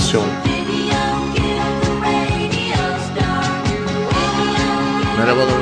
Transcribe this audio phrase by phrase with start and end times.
[0.00, 0.26] Adaptasyon
[5.18, 5.60] Merhabalar.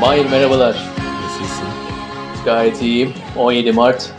[0.00, 0.76] Mahir merhabalar.
[1.24, 1.68] Nasılsın?
[2.44, 3.12] Gayet iyiyim.
[3.36, 4.10] 17 Mart.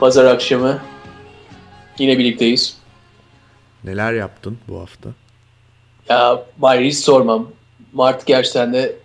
[0.00, 0.78] Pazar akşamı.
[1.98, 2.78] Yine birlikteyiz.
[3.84, 5.08] Neler yaptın bu hafta?
[6.08, 7.48] Ya Mahir hiç sormam.
[7.92, 8.96] Mart gerçekten de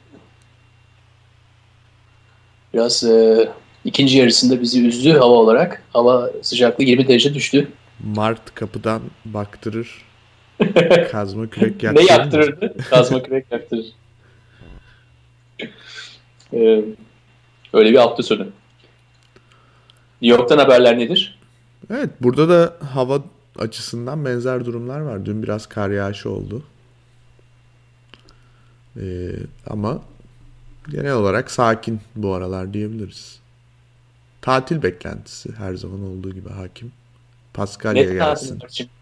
[2.74, 3.50] biraz e,
[3.86, 5.84] ikinci yarısında bizi üzdü hava olarak.
[5.94, 7.72] Hava sıcaklığı 20 derece düştü.
[8.00, 10.02] Mart kapıdan baktırır.
[11.12, 12.04] Kazma kürek ne yaktırır.
[12.04, 12.12] mı?
[12.12, 12.84] yaktırırdı?
[12.90, 13.86] Kazma kürek yaktırır.
[16.54, 16.84] Ee,
[17.74, 18.48] öyle bir hafta sonu.
[20.22, 21.40] New York'tan haberler nedir?
[21.90, 23.24] Evet burada da hava
[23.60, 25.26] açısından benzer durumlar var.
[25.26, 26.64] Dün biraz kar yağışı oldu.
[28.98, 29.32] Ee,
[29.68, 30.02] ama
[30.90, 33.40] genel olarak sakin bu aralar diyebiliriz.
[34.42, 36.92] Tatil beklentisi her zaman olduğu gibi hakim.
[37.54, 38.60] Paskalya Net gelsin.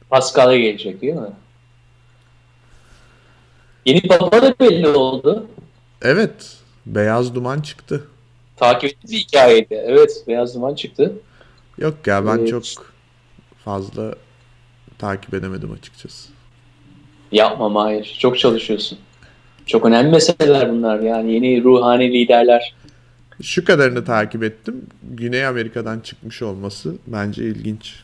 [0.10, 1.30] Paskalya gelecek değil mi?
[3.86, 5.48] Yeni papa da belli oldu.
[6.02, 8.08] Evet, beyaz duman çıktı.
[8.58, 9.74] Takip ettiğiniz bir hikayeydi.
[9.86, 11.14] Evet, Beyaz Duman çıktı.
[11.78, 12.50] Yok ya ben Evet.
[12.50, 12.64] çok
[13.66, 14.16] fazla
[15.00, 16.30] takip edemedim açıkçası.
[17.32, 18.18] Yapma Mahir.
[18.20, 19.00] Çok çalışıyorsun.
[19.66, 21.00] Çok önemli meseleler bunlar.
[21.00, 22.74] Yani yeni ruhani liderler.
[23.42, 24.86] Şu kadarını takip ettim.
[25.04, 27.96] Güney Amerika'dan çıkmış olması bence ilginç.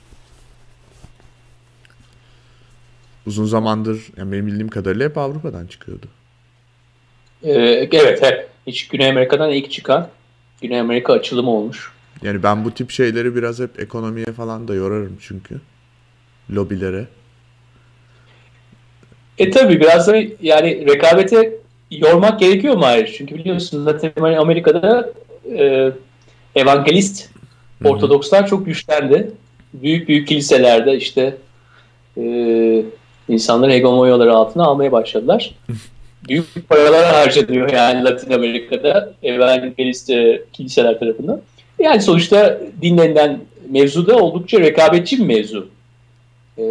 [3.28, 6.06] Uzun zamandır, yani benim bildiğim kadarıyla hep Avrupa'dan çıkıyordu.
[7.44, 7.52] Ee,
[7.92, 8.47] evet, hep.
[8.67, 10.08] Hiç Güney Amerika'dan ilk çıkan
[10.61, 11.92] Güney Amerika açılımı olmuş.
[12.22, 15.61] Yani ben bu tip şeyleri biraz hep ekonomiye falan da yorarım çünkü.
[16.52, 17.05] Lobilere.
[19.37, 21.55] E tabi biraz da yani rekabete
[21.92, 23.14] yormak gerekiyor Mahir.
[23.17, 25.10] Çünkü biliyorsunuz zaten Amerika'da
[25.58, 25.92] e,
[26.55, 27.30] evangelist.
[27.83, 29.32] Ortodokslar çok güçlendi.
[29.73, 31.37] Büyük büyük kiliselerde işte
[32.17, 32.23] e,
[33.30, 35.55] insanları hegemonyaları altına almaya başladılar.
[36.27, 40.11] büyük paralar harcanıyor yani Latin Amerika'da evangelist
[40.54, 41.42] kiliseler tarafından.
[41.80, 43.39] Yani sonuçta dinlenilen
[43.70, 45.70] mevzu da oldukça rekabetçi bir mevzu.
[46.58, 46.64] E,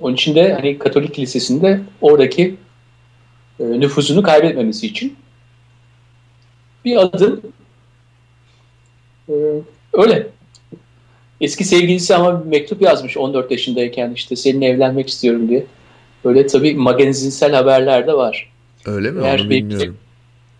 [0.00, 2.56] onun için de hani Katolik Kilisesi'nde oradaki
[3.60, 5.16] e, nüfuzunu kaybetmemesi için
[6.84, 7.40] bir adım
[9.28, 9.32] e,
[9.92, 10.26] öyle.
[11.42, 15.66] Eski sevgilisi ama bir mektup yazmış 14 yaşındayken işte seninle evlenmek istiyorum diye.
[16.24, 18.52] Böyle tabii magazinsel haberler de var.
[18.86, 19.20] Öyle mi?
[19.24, 19.96] Eğer Onu bilmiyorum.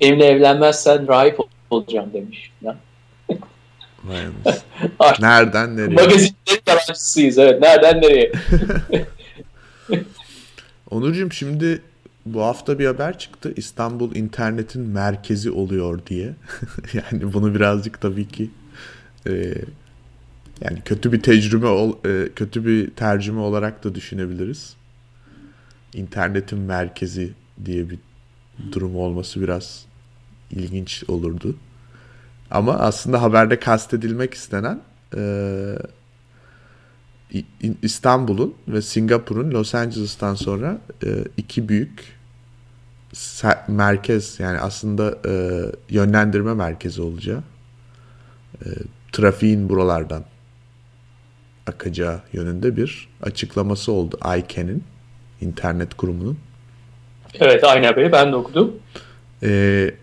[0.00, 1.38] Benimle evlenmezsen rahip
[1.70, 2.50] olacağım demiş.
[2.62, 2.76] Ya.
[4.04, 4.62] Vay anasını.
[4.98, 5.94] Artık Nereden nereye?
[5.94, 7.62] Magazinlerin yalancısıyız evet.
[7.62, 8.32] Nereden nereye?
[10.90, 11.82] Onurcuğum şimdi
[12.26, 13.52] bu hafta bir haber çıktı.
[13.56, 16.34] İstanbul internetin merkezi oluyor diye.
[16.94, 18.50] yani bunu birazcık tabii ki
[19.26, 19.54] e,
[20.64, 21.66] yani kötü bir tecrübe
[22.08, 24.76] e, kötü bir tercüme olarak da düşünebiliriz.
[25.94, 27.32] İnternetin merkezi
[27.64, 27.98] diye bir
[28.72, 29.86] durum olması biraz
[30.50, 31.56] ilginç olurdu.
[32.50, 34.80] Ama aslında haberde kastedilmek istenen
[35.16, 35.78] e,
[37.82, 42.18] İstanbul'un ve Singapur'un Los Angeles'tan sonra e, iki büyük
[43.68, 47.42] merkez yani aslında e, yönlendirme merkezi olacağı
[48.64, 48.66] e,
[49.12, 50.24] trafiğin buralardan
[51.66, 54.84] akacağı yönünde bir açıklaması oldu ICANN'in
[55.40, 56.38] internet kurumunun.
[57.40, 58.72] Evet aynı haberi ben de okudum.
[59.42, 59.94] Ee,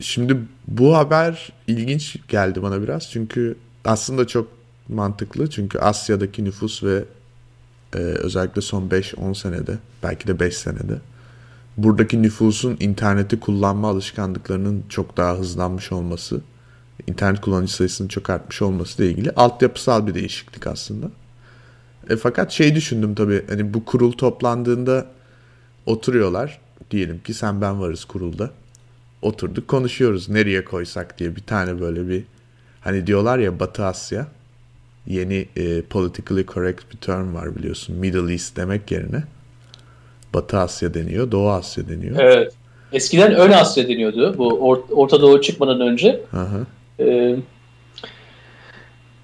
[0.00, 0.36] şimdi
[0.68, 4.48] bu haber ilginç geldi bana biraz çünkü aslında çok
[4.88, 7.04] mantıklı çünkü Asya'daki nüfus ve
[7.94, 10.98] e, özellikle son 5-10 senede belki de 5 senede
[11.76, 16.40] buradaki nüfusun interneti kullanma alışkanlıklarının çok daha hızlanmış olması,
[17.08, 21.06] internet kullanıcı sayısının çok artmış olması ile ilgili altyapısal bir değişiklik aslında.
[22.10, 25.06] E, fakat şey düşündüm tabii hani bu kurul toplandığında
[25.86, 26.60] oturuyorlar.
[26.90, 28.50] Diyelim ki sen ben varız kurulda.
[29.22, 32.24] Oturduk konuşuyoruz nereye koysak diye bir tane böyle bir
[32.80, 34.26] hani diyorlar ya Batı Asya
[35.06, 37.96] yeni e, politically correct bir term var biliyorsun.
[37.96, 39.22] Middle East demek yerine
[40.34, 42.16] Batı Asya deniyor, Doğu Asya deniyor.
[42.18, 42.52] Evet.
[42.92, 44.34] Eskiden Ön Asya deniyordu.
[44.38, 46.20] Bu Or- Orta Doğu çıkmadan önce.
[46.30, 46.66] Hı hı.
[47.00, 47.36] Ee,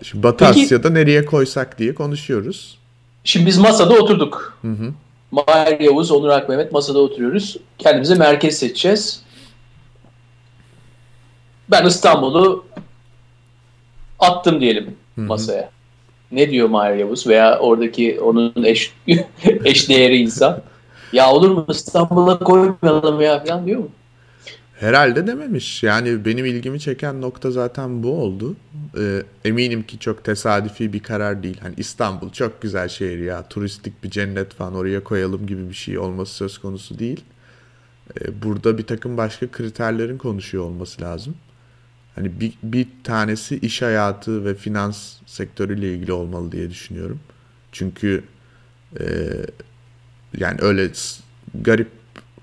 [0.03, 2.79] Şimdi Batı Peki- Asya'da nereye koysak diye konuşuyoruz.
[3.25, 4.59] şimdi biz masada oturduk.
[4.63, 4.93] Hı hı.
[5.31, 7.57] Mahir Yavuz, Onur Ak Mehmet masada oturuyoruz.
[7.79, 9.23] Kendimize merkez seçeceğiz.
[11.71, 12.65] Ben İstanbul'u
[14.19, 15.71] attım diyelim masaya.
[16.33, 18.93] Ne diyor Mahir Yavuz veya oradaki onun eş,
[19.65, 20.63] eş değeri insan?
[21.13, 23.89] Ya olur mu İstanbul'a koymayalım ya falan diyor mu?
[24.81, 25.83] Herhalde dememiş.
[25.83, 28.57] Yani benim ilgimi çeken nokta zaten bu oldu.
[28.99, 31.59] Ee, eminim ki çok tesadüfi bir karar değil.
[31.61, 33.49] Hani İstanbul çok güzel şehir ya.
[33.49, 37.25] Turistik bir cennet falan oraya koyalım gibi bir şey olması söz konusu değil.
[38.21, 41.35] Ee, burada bir takım başka kriterlerin konuşuyor olması lazım.
[42.15, 47.21] Hani bir, bir tanesi iş hayatı ve finans sektörüyle ilgili olmalı diye düşünüyorum.
[47.73, 48.25] Çünkü
[49.01, 49.05] e,
[50.39, 50.91] yani öyle
[51.55, 51.89] garip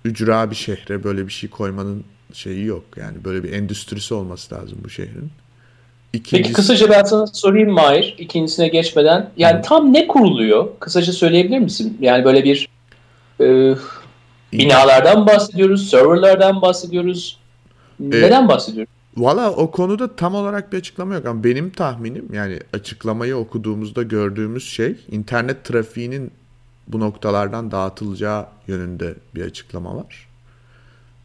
[0.05, 2.83] ücra bir şehre böyle bir şey koymanın şeyi yok.
[2.97, 5.31] Yani böyle bir endüstrisi olması lazım bu şehrin.
[6.13, 6.43] İkincisi...
[6.43, 9.29] Peki kısaca ben sana sorayım Mahir ikincisine geçmeden.
[9.37, 9.61] Yani Hı.
[9.61, 10.67] tam ne kuruluyor?
[10.79, 11.97] Kısaca söyleyebilir misin?
[12.01, 12.69] Yani böyle bir
[13.41, 13.75] e,
[14.53, 17.39] binalardan bahsediyoruz, serverlardan bahsediyoruz.
[17.99, 18.91] E, Neden bahsediyoruz?
[19.17, 24.69] Valla o konuda tam olarak bir açıklama yok ama benim tahminim yani açıklamayı okuduğumuzda gördüğümüz
[24.69, 26.31] şey internet trafiğinin
[26.87, 30.27] bu noktalardan dağıtılacağı yönünde bir açıklama var.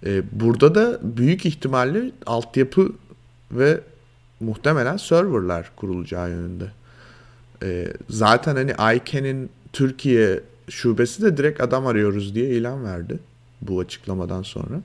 [0.04, 2.92] Ee, burada da büyük ihtimalle altyapı
[3.52, 3.80] ve
[4.40, 6.70] muhtemelen serverlar kurulacağı yönünde.
[7.62, 13.18] Ee, zaten hani ICANN'in Türkiye şubesi de direkt adam arıyoruz diye ilan verdi
[13.62, 14.80] bu açıklamadan sonra.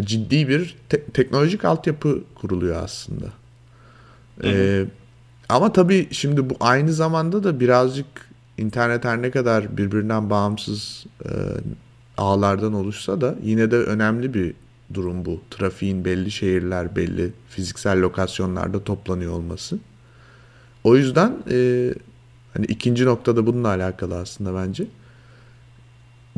[0.00, 3.26] Ciddi bir te- teknolojik altyapı kuruluyor aslında.
[4.44, 4.84] Ee,
[5.48, 8.06] ama tabii şimdi bu aynı zamanda da birazcık
[8.58, 11.30] internet her ne kadar birbirinden bağımsız e,
[12.16, 14.54] ağlardan oluşsa da yine de önemli bir
[14.94, 15.40] durum bu.
[15.50, 19.78] Trafiğin belli şehirler, belli fiziksel lokasyonlarda toplanıyor olması.
[20.84, 21.90] O yüzden e,
[22.54, 24.86] hani ikinci noktada bununla alakalı aslında bence.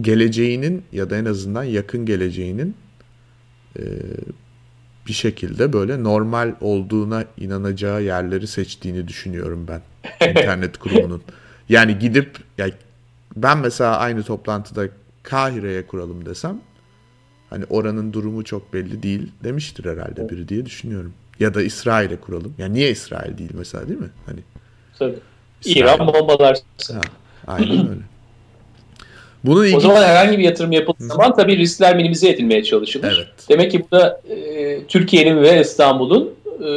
[0.00, 2.74] Geleceğinin ya da en azından yakın geleceğinin
[3.78, 3.82] e,
[5.06, 9.82] bir şekilde böyle normal olduğuna inanacağı yerleri seçtiğini düşünüyorum ben
[10.30, 11.22] internet kurumunun.
[11.68, 12.72] Yani gidip yani
[13.36, 14.88] ben mesela aynı toplantıda
[15.22, 16.60] Kahire'ye kuralım desem
[17.50, 21.12] hani oranın durumu çok belli değil demiştir herhalde biri diye düşünüyorum.
[21.40, 22.54] Ya da İsrail'e kuralım.
[22.58, 24.10] Yani niye İsrail değil mesela değil mi?
[24.26, 24.40] Hani
[24.98, 25.18] Tabii.
[25.60, 25.76] İsrail.
[25.76, 26.56] İran bombalar.
[26.88, 27.00] Ha,
[27.46, 28.00] aynen öyle.
[29.44, 29.76] Bunun ilginç...
[29.76, 33.14] O zaman herhangi bir yatırım yapıldığı zaman tabii riskler minimize edilmeye çalışılır.
[33.16, 33.48] Evet.
[33.48, 36.30] Demek ki bu da e, Türkiye'nin ve İstanbul'un
[36.60, 36.70] e,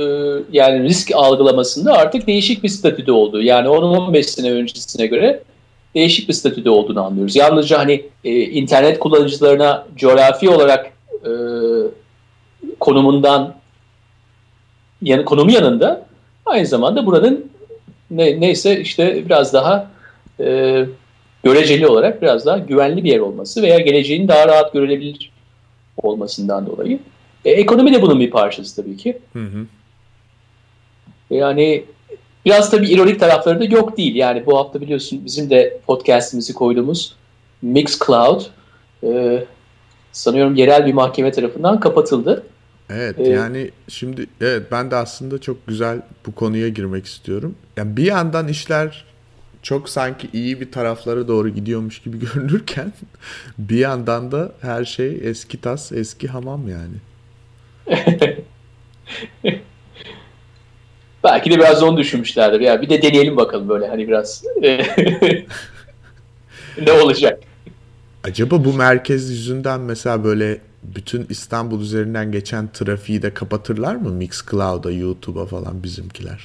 [0.52, 3.42] yani risk algılamasında artık değişik bir statüde olduğu.
[3.42, 5.44] Yani 10-15 sene öncesine göre
[5.96, 7.36] değişik bir statüde olduğunu anlıyoruz.
[7.36, 10.94] Yalnızca hani e, internet kullanıcılarına coğrafi olarak
[11.26, 11.32] e,
[12.80, 13.56] konumundan
[15.02, 16.06] yani konumu yanında
[16.46, 17.52] aynı zamanda buranın
[18.12, 19.92] ne, neyse işte biraz daha
[20.40, 20.86] e,
[21.44, 25.32] göreceli olarak biraz daha güvenli bir yer olması veya geleceğin daha rahat görülebilir
[25.98, 27.00] olmasından dolayı.
[27.46, 29.18] E, ekonomi de bunun bir parçası tabii ki.
[29.34, 29.66] Hı hı.
[31.30, 31.84] Yani
[32.46, 34.16] biraz tabii ironik tarafları da yok değil.
[34.16, 37.16] Yani bu hafta biliyorsun bizim de podcastimizi koyduğumuz
[37.62, 38.42] Mixcloud
[39.04, 39.44] e,
[40.12, 42.44] sanıyorum yerel bir mahkeme tarafından kapatıldı.
[42.90, 47.56] Evet ee, yani şimdi evet ben de aslında çok güzel bu konuya girmek istiyorum.
[47.78, 49.06] Yani bir yandan işler
[49.62, 52.94] çok sanki iyi bir taraflara doğru gidiyormuş gibi görünürken
[53.58, 56.96] bir yandan da her şey eski tas eski hamam yani.
[61.24, 62.60] Belki de biraz onu düşünmüşlerdir.
[62.60, 64.44] Ya bir de deneyelim bakalım böyle hani biraz
[66.82, 67.40] ne olacak?
[68.24, 74.10] Acaba bu merkez yüzünden mesela böyle bütün İstanbul üzerinden geçen trafiği de kapatırlar mı?
[74.10, 76.42] Mixcloud'a, YouTube'a falan bizimkiler.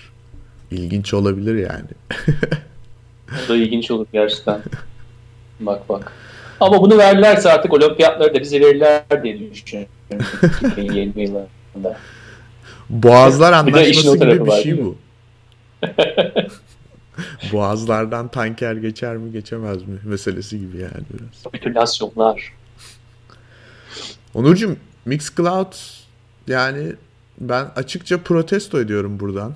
[0.71, 1.89] İlginç olabilir yani.
[3.47, 4.61] o da ilginç olur gerçekten.
[5.61, 6.13] Bak bak.
[6.61, 9.91] Ama bunu verdilerse artık olimpiyatları da bize verirler diye düşünüyorum.
[10.71, 11.99] 2020 yıllarında.
[12.91, 14.97] Boğazlar anlaşması gibi bir şey bu.
[17.53, 21.43] Boğazlardan tanker geçer mi geçemez mi meselesi gibi yani biraz.
[21.45, 22.53] Kapitülasyonlar.
[24.35, 25.73] Onurcuğum Mixcloud
[26.49, 26.93] yani
[27.41, 29.55] ben açıkça protesto ediyorum buradan.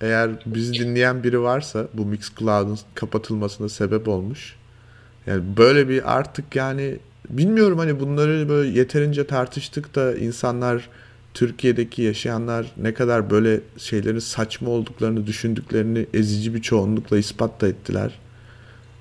[0.00, 4.56] Eğer bizi dinleyen biri varsa bu Mixcloud'un kapatılmasına sebep olmuş.
[5.26, 6.98] Yani böyle bir artık yani
[7.30, 10.88] bilmiyorum hani bunları böyle yeterince tartıştık da insanlar
[11.38, 18.18] Türkiye'deki yaşayanlar ne kadar böyle şeylerin saçma olduklarını düşündüklerini ezici bir çoğunlukla ispat da ettiler.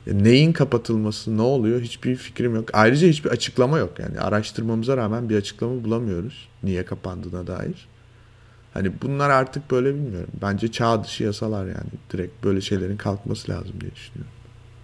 [0.08, 2.70] E, neyin kapatılması ne oluyor hiçbir fikrim yok.
[2.74, 4.00] Ayrıca hiçbir açıklama yok.
[4.00, 6.48] Yani araştırmamıza rağmen bir açıklama bulamıyoruz.
[6.64, 7.88] Niye kapandığına dair.
[8.74, 10.32] Hani bunlar artık böyle bilmiyorum.
[10.42, 11.92] Bence çağ dışı yasalar yani.
[12.14, 14.34] Direkt böyle şeylerin kalkması lazım diye düşünüyorum.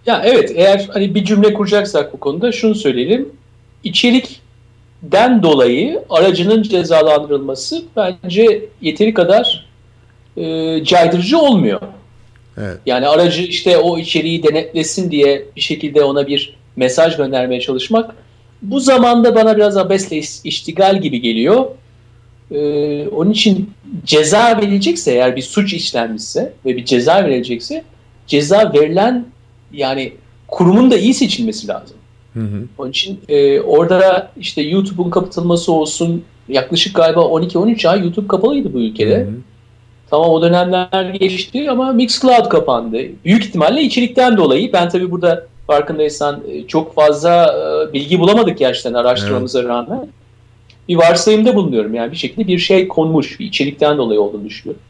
[0.06, 3.28] Ya evet eğer hani bir cümle kuracaksak bu konuda şunu söyleyelim.
[5.02, 9.66] İçerikten dolayı aracının cezalandırılması bence yeteri kadar
[10.36, 11.80] e, caydırıcı olmuyor.
[12.58, 12.78] Evet.
[12.86, 18.14] Yani aracı işte o içeriği denetlesin diye bir şekilde ona bir mesaj göndermeye çalışmak
[18.62, 21.66] bu zamanda bana biraz abesle iştigal gibi geliyor.
[22.50, 23.70] Ee, onun için
[24.04, 27.84] ceza verilecekse eğer bir suç işlenmişse ve bir ceza verilecekse
[28.26, 29.26] ceza verilen
[29.72, 30.12] yani
[30.48, 31.96] kurumun da iyi seçilmesi lazım.
[32.34, 32.66] Hı hı.
[32.78, 38.80] Onun için e, orada işte YouTube'un kapatılması olsun yaklaşık galiba 12-13 ay YouTube kapalıydı bu
[38.80, 39.16] ülkede.
[39.16, 39.34] Hı hı.
[40.10, 42.98] Tamam o dönemler geçti ama Mixcloud kapandı.
[43.24, 47.54] Büyük ihtimalle içerikten dolayı ben tabii burada farkındaysan e, çok fazla
[47.88, 49.68] e, bilgi bulamadık gerçekten araştırmamıza evet.
[49.68, 50.08] rağmen.
[50.88, 54.82] Bir varsayımda bulunuyorum yani bir şekilde bir şey konmuş, bir içerikten dolayı olduğunu düşünüyorum.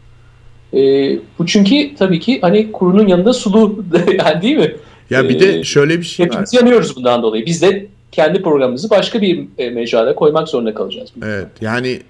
[0.74, 3.84] Ee, bu çünkü tabii ki hani kurunun yanında sulu
[4.18, 4.76] yani değil mi?
[5.10, 6.60] Ya bir de şöyle bir şey Hepimiz var.
[6.60, 7.46] yanıyoruz bundan dolayı.
[7.46, 11.10] Biz de kendi programımızı başka bir e, mecrada koymak zorunda kalacağız.
[11.22, 12.02] Evet yani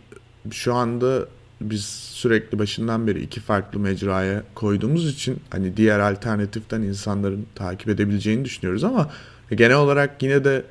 [0.50, 1.26] şu anda
[1.60, 8.44] biz sürekli başından beri iki farklı mecraya koyduğumuz için hani diğer alternatiften insanların takip edebileceğini
[8.44, 9.10] düşünüyoruz ama
[9.54, 10.62] genel olarak yine de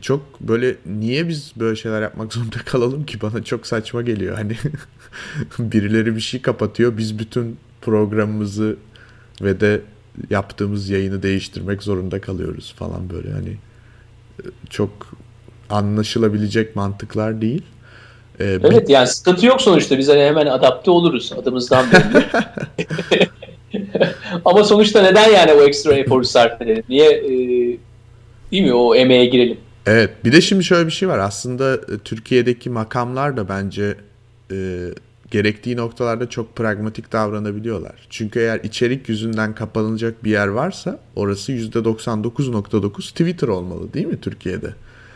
[0.00, 4.56] çok böyle niye biz böyle şeyler yapmak zorunda kalalım ki bana çok saçma geliyor hani
[5.72, 8.76] birileri bir şey kapatıyor biz bütün programımızı
[9.42, 9.80] ve de
[10.30, 13.56] yaptığımız yayını değiştirmek zorunda kalıyoruz falan böyle hani
[14.40, 14.90] e, çok
[15.70, 17.62] anlaşılabilecek mantıklar değil.
[18.40, 18.92] Ee, evet bir...
[18.92, 22.26] yani sıkıntı yok sonuçta biz hani hemen adapte oluruz adımızdan belli.
[24.44, 26.84] Ama sonuçta neden yani o ekstra eforu sarf edelim?
[26.88, 27.28] Niye e,
[28.52, 29.58] değil mi o emeğe girelim?
[29.86, 33.94] Evet bir de şimdi şöyle bir şey var aslında e, Türkiye'deki makamlar da bence
[34.50, 34.88] e,
[35.32, 37.94] gerektiği noktalarda çok pragmatik davranabiliyorlar.
[38.10, 44.74] Çünkü eğer içerik yüzünden kapanacak bir yer varsa orası %99.9 Twitter olmalı değil mi Türkiye'de?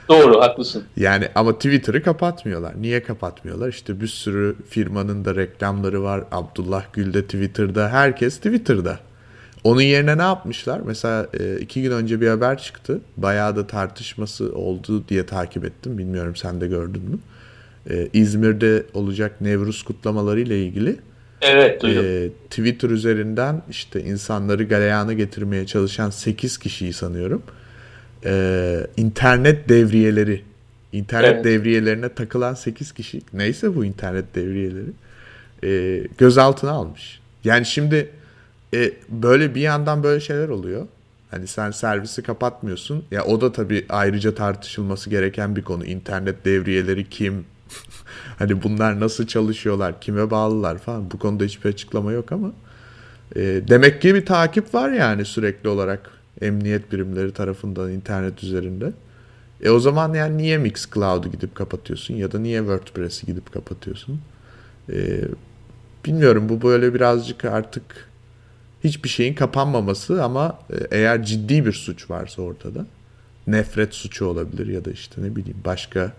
[0.08, 0.84] Doğru haklısın.
[0.96, 2.82] Yani ama Twitter'ı kapatmıyorlar.
[2.82, 3.68] Niye kapatmıyorlar?
[3.68, 6.24] İşte bir sürü firmanın da reklamları var.
[6.32, 7.88] Abdullah Gül de Twitter'da.
[7.88, 8.98] Herkes Twitter'da.
[9.64, 10.80] Onun yerine ne yapmışlar?
[10.84, 13.00] Mesela e, iki gün önce bir haber çıktı.
[13.16, 15.98] Bayağı da tartışması oldu diye takip ettim.
[15.98, 17.18] Bilmiyorum sen de gördün mü?
[17.90, 20.96] E, İzmir'de olacak Nevruz kutlamaları ile ilgili
[21.40, 22.04] Evet duydum.
[22.06, 27.42] E, Twitter üzerinden işte insanları galeyana getirmeye çalışan 8 kişiyi sanıyorum.
[28.24, 30.42] E, internet devriyeleri
[30.92, 31.44] internet evet.
[31.44, 34.90] devriyelerine takılan 8 kişi neyse bu internet devriyeleri
[35.64, 37.20] e, gözaltına almış.
[37.44, 38.10] Yani şimdi
[38.74, 40.86] e, böyle bir yandan böyle şeyler oluyor.
[41.30, 43.04] Hani sen servisi kapatmıyorsun.
[43.10, 45.84] Ya o da tabii ayrıca tartışılması gereken bir konu.
[45.84, 47.44] İnternet devriyeleri kim,
[48.38, 52.52] hani bunlar nasıl çalışıyorlar, kime bağlılar falan bu konuda hiçbir açıklama yok ama
[53.36, 58.92] e, demek ki bir takip var yani sürekli olarak emniyet birimleri tarafından internet üzerinde.
[59.62, 64.20] E o zaman yani niye Mixcloud'u gidip kapatıyorsun ya da niye WordPress'i gidip kapatıyorsun?
[64.92, 65.20] E,
[66.04, 67.82] bilmiyorum bu böyle birazcık artık
[68.84, 72.86] hiçbir şeyin kapanmaması ama e, eğer ciddi bir suç varsa ortada
[73.46, 76.12] nefret suçu olabilir ya da işte ne bileyim başka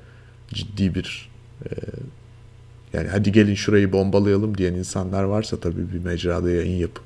[0.54, 1.30] ciddi bir
[2.94, 7.06] yani hadi gelin şurayı bombalayalım diyen insanlar varsa tabii bir mecrada yayın yapıp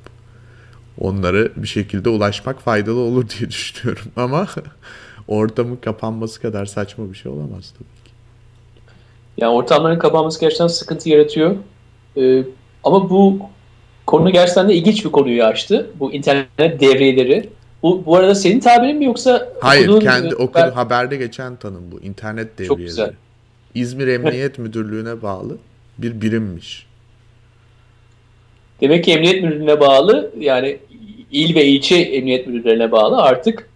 [0.99, 4.05] onları bir şekilde ulaşmak faydalı olur diye düşünüyorum.
[4.15, 4.47] Ama
[5.27, 8.11] ortamın kapanması kadar saçma bir şey olamaz tabii ki.
[9.37, 11.55] Yani ortamların kapanması gerçekten sıkıntı yaratıyor.
[12.17, 12.43] Ee,
[12.83, 13.39] ama bu
[14.05, 15.89] konu gerçekten de ilginç bir konuyu açtı.
[15.99, 17.49] Bu internet devreleri.
[17.83, 20.71] Bu, bu arada senin tabirin mi yoksa Hayır, okuduğun, kendi okudum ben...
[20.71, 21.99] haberde geçen tanım bu.
[21.99, 22.67] internet devreleri.
[22.67, 23.13] Çok güzel.
[23.75, 25.57] İzmir Emniyet Müdürlüğü'ne bağlı
[25.97, 26.85] bir birimmiş.
[28.81, 30.77] Demek ki Emniyet Müdürlüğü'ne bağlı yani
[31.31, 33.69] il ve ilçe emniyet müdürlerine bağlı artık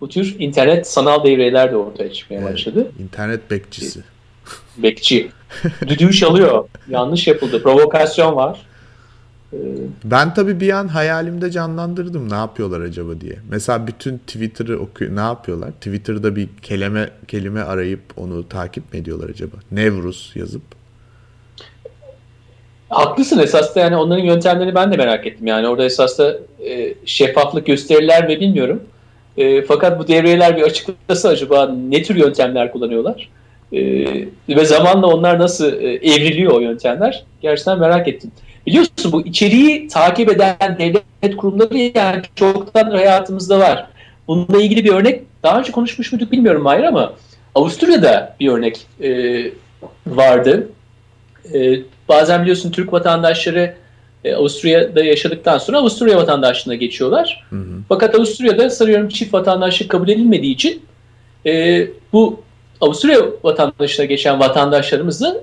[0.00, 2.92] bu tür internet sanal devreler de ortaya çıkmaya evet, başladı.
[2.98, 4.00] İnternet bekçisi.
[4.76, 5.28] Bekçi.
[5.86, 6.68] Düdüğü çalıyor.
[6.88, 7.62] Yanlış yapıldı.
[7.62, 8.60] Provokasyon var.
[10.04, 13.36] Ben tabii bir an hayalimde canlandırdım ne yapıyorlar acaba diye.
[13.50, 15.16] Mesela bütün Twitter'ı okuyor.
[15.16, 15.70] Ne yapıyorlar?
[15.70, 19.56] Twitter'da bir kelime kelime arayıp onu takip mi ediyorlar acaba?
[19.72, 20.62] Nevruz yazıp.
[22.88, 25.46] Haklısın esas da yani onların yöntemlerini ben de merak ettim.
[25.46, 28.82] Yani orada esas da e, şeffaflık gösterirler mi bilmiyorum.
[29.36, 33.28] E, fakat bu devreler bir açıklasa acaba ne tür yöntemler kullanıyorlar?
[33.72, 33.78] E,
[34.48, 37.24] ve zamanla onlar nasıl e, evriliyor o yöntemler?
[37.42, 38.30] Gerçekten merak ettim.
[38.66, 43.86] Biliyorsun bu içeriği takip eden devlet kurumları yani çoktan hayatımızda var.
[44.28, 47.12] Bununla ilgili bir örnek daha önce konuşmuş muyduk bilmiyorum Mahir ama
[47.54, 49.10] Avusturya'da bir örnek e,
[50.06, 50.68] vardı.
[51.54, 53.74] E, bazen biliyorsun Türk vatandaşları
[54.24, 57.46] e, Avusturya'da yaşadıktan sonra Avusturya vatandaşlığına geçiyorlar.
[57.50, 57.80] Hı hı.
[57.88, 60.82] Fakat Avusturya'da sanıyorum çift vatandaşlık kabul edilmediği için
[61.46, 62.40] e, bu
[62.80, 65.38] Avusturya vatandaşlığına geçen vatandaşlarımızın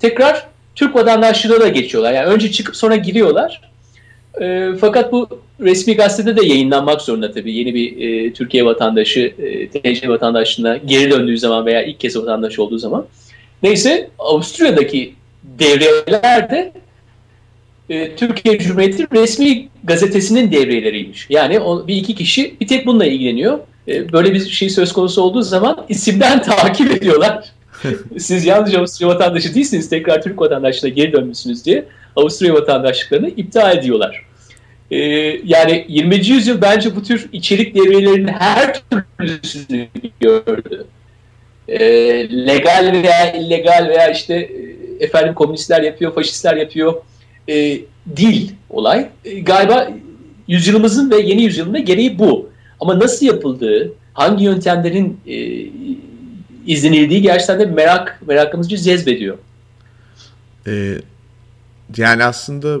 [0.00, 0.46] tekrar
[0.78, 2.12] Türk vatandaşlığına da geçiyorlar.
[2.12, 3.60] Yani önce çıkıp sonra giriyorlar.
[4.40, 5.28] E, fakat bu
[5.60, 7.52] resmi gazetede de yayınlanmak zorunda tabii.
[7.52, 12.58] Yeni bir e, Türkiye vatandaşı, e, TC vatandaşlığına geri döndüğü zaman veya ilk kez vatandaş
[12.58, 13.06] olduğu zaman.
[13.62, 16.72] Neyse Avusturya'daki devreler de
[17.90, 21.26] e, Türkiye Cumhuriyeti resmi gazetesinin devreleriymiş.
[21.30, 23.58] Yani o, bir iki kişi bir tek bununla ilgileniyor.
[23.88, 27.57] E, böyle bir şey söz konusu olduğu zaman isimden takip ediyorlar.
[28.18, 31.84] Siz yalnızca Avusturya vatandaşı değilsiniz, tekrar Türk vatandaşlığına geri dönmüşsünüz diye
[32.16, 34.24] Avusturya vatandaşlıklarını iptal ediyorlar.
[34.90, 34.98] Ee,
[35.44, 36.26] yani 20.
[36.26, 39.88] yüzyıl bence bu tür içerik devrelerinin her türlüsünü
[40.20, 40.86] gördü.
[41.68, 41.80] Ee,
[42.46, 46.94] legal veya illegal veya işte e, efendim komünistler yapıyor, faşistler yapıyor
[47.48, 49.08] e, değil olay.
[49.24, 49.90] E, galiba
[50.48, 52.50] yüzyılımızın ve yeni yüzyılın da gereği bu.
[52.80, 55.36] Ama nasıl yapıldığı, hangi yöntemlerin e,
[56.68, 59.38] izlenildiği gerçekten de merak merakımızı cezbediyor.
[60.66, 60.94] Ee,
[61.96, 62.78] yani aslında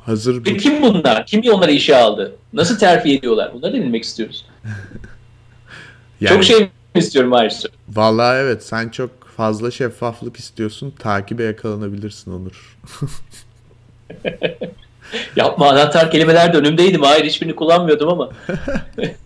[0.00, 0.44] hazır...
[0.44, 0.56] Bu...
[0.56, 1.26] Kim bunlar?
[1.26, 2.36] Kim onları işe aldı?
[2.52, 3.54] Nasıl terfi ediyorlar?
[3.54, 4.46] Bunları da bilmek istiyoruz.
[6.20, 7.68] yani, çok şey istiyorum ayrıca.
[7.88, 10.94] Vallahi evet sen çok fazla şeffaflık istiyorsun.
[10.98, 12.78] Takibe yakalanabilirsin Onur.
[15.36, 16.98] Yapma anahtar kelimeler de önümdeydi.
[16.98, 18.30] Hayır hiçbirini kullanmıyordum ama.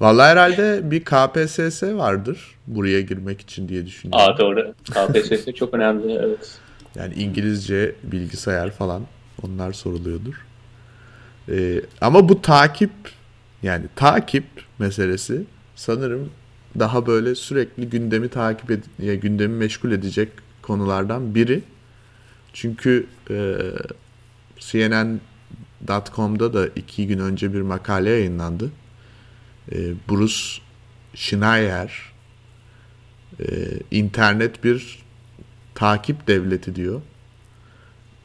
[0.00, 4.34] Vallahi herhalde bir KPSS vardır buraya girmek için diye düşünüyorum.
[4.34, 4.74] Aa doğru.
[4.84, 6.58] KPSS çok önemli evet.
[6.94, 9.02] Yani İngilizce, bilgisayar falan
[9.42, 10.46] onlar soruluyordur.
[11.48, 12.90] Ee, ama bu takip
[13.62, 14.44] yani takip
[14.78, 15.42] meselesi
[15.76, 16.30] sanırım
[16.78, 20.28] daha böyle sürekli gündemi takip ed ya gündemi meşgul edecek
[20.62, 21.62] konulardan biri.
[22.52, 23.56] Çünkü e,
[24.58, 28.70] CNN.com'da da iki gün önce bir makale yayınlandı.
[29.72, 30.62] E, Bruce
[31.14, 32.12] Schneier
[33.40, 33.44] e,
[33.90, 34.98] internet bir
[35.74, 37.00] takip devleti diyor.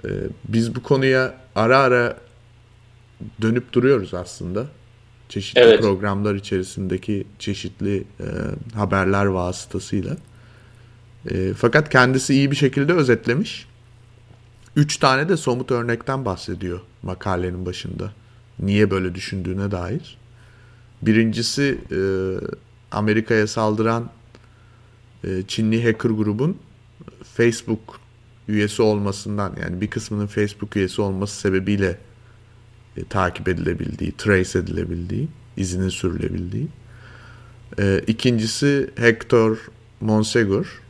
[0.06, 0.10] E,
[0.48, 2.18] biz bu konuya ara ara
[3.42, 4.66] dönüp duruyoruz aslında.
[5.30, 5.82] Çeşitli evet.
[5.82, 8.26] programlar içerisindeki çeşitli e,
[8.76, 10.18] haberler vasıtasıyla.
[11.32, 13.68] E, fakat kendisi iyi bir şekilde özetlemiş.
[14.76, 18.14] Üç tane de somut örnekten bahsediyor makalenin başında.
[18.60, 20.18] Niye böyle düşündüğüne dair.
[21.02, 22.00] Birincisi e,
[22.92, 24.10] Amerika'ya saldıran
[25.24, 26.58] e, Çinli hacker grubun
[27.34, 28.00] Facebook
[28.48, 31.98] üyesi olmasından yani bir kısmının Facebook üyesi olması sebebiyle
[32.98, 36.68] e, takip edilebildiği, trace edilebildiği, izinin sürülebildiği.
[37.80, 39.58] E, ikincisi Hector
[40.02, 40.82] Monsegur,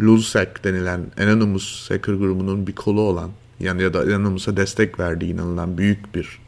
[0.00, 5.78] Lulsec denilen Anonymous hacker grubunun bir kolu olan yani ya da Anonymous'a destek verdiği inanılan
[5.78, 6.38] büyük bir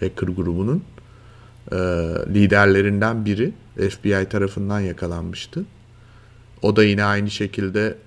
[0.00, 0.82] hacker grubunun
[1.72, 1.76] e,
[2.34, 3.52] liderlerinden biri
[3.90, 5.64] FBI tarafından yakalanmıştı.
[6.62, 7.98] O da yine aynı şekilde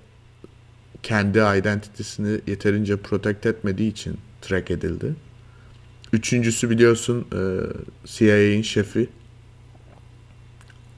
[1.02, 5.14] kendi identitesini yeterince protect etmediği için track edildi.
[6.12, 7.40] Üçüncüsü biliyorsun e,
[8.04, 9.08] CIA'in şefi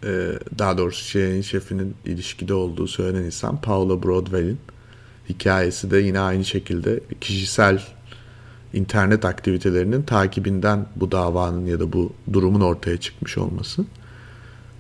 [0.05, 4.59] e, daha doğrusu CIA'in şefinin ilişkide olduğu söylenen insan Paula Broadwell'in
[5.29, 7.83] hikayesi de yine aynı şekilde kişisel
[8.75, 13.85] internet aktivitelerinin takibinden bu davanın ya da bu durumun ortaya çıkmış olması.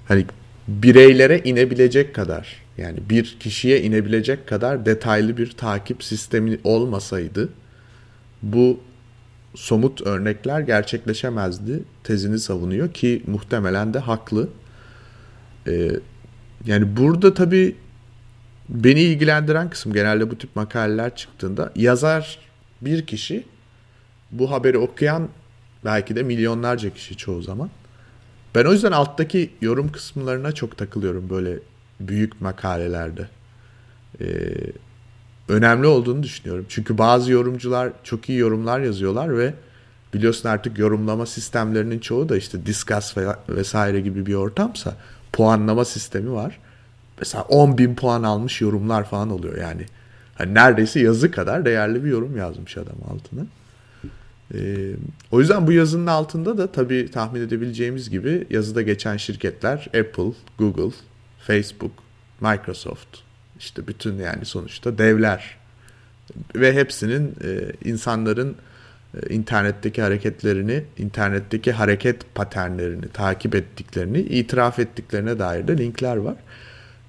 [0.09, 0.26] Hani
[0.68, 7.48] bireylere inebilecek kadar yani bir kişiye inebilecek kadar detaylı bir takip sistemi olmasaydı
[8.42, 8.80] bu
[9.54, 14.48] somut örnekler gerçekleşemezdi tezini savunuyor ki muhtemelen de haklı.
[15.66, 15.90] Ee,
[16.66, 17.76] yani burada tabii
[18.68, 22.38] beni ilgilendiren kısım genelde bu tip makaleler çıktığında yazar
[22.80, 23.44] bir kişi
[24.38, 25.28] bu haberi okuyan
[25.84, 27.70] belki de milyonlarca kişi çoğu zaman.
[28.54, 31.58] Ben o yüzden alttaki yorum kısımlarına çok takılıyorum böyle
[32.00, 33.28] büyük makalelerde.
[34.20, 34.26] Ee,
[35.48, 36.66] önemli olduğunu düşünüyorum.
[36.68, 39.54] Çünkü bazı yorumcular çok iyi yorumlar yazıyorlar ve
[40.14, 43.16] biliyorsun artık yorumlama sistemlerinin çoğu da işte Discuss
[43.48, 44.96] vesaire gibi bir ortamsa
[45.32, 46.58] puanlama sistemi var.
[47.18, 49.86] Mesela 10 bin puan almış yorumlar falan oluyor yani.
[50.34, 53.46] Hani neredeyse yazı kadar değerli bir yorum yazmış adam altına.
[54.54, 54.90] Ee,
[55.30, 60.96] o yüzden bu yazının altında da tabii tahmin edebileceğimiz gibi yazıda geçen şirketler Apple, Google,
[61.38, 61.92] Facebook,
[62.40, 63.18] Microsoft
[63.59, 65.57] işte bütün yani sonuçta devler
[66.57, 68.57] ve hepsinin e, insanların
[69.14, 76.37] e, internetteki hareketlerini, internetteki hareket paternlerini takip ettiklerini, itiraf ettiklerine dair de linkler var.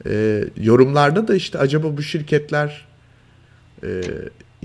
[0.05, 2.85] E, yorumlarda da işte acaba bu şirketler
[3.83, 4.01] e,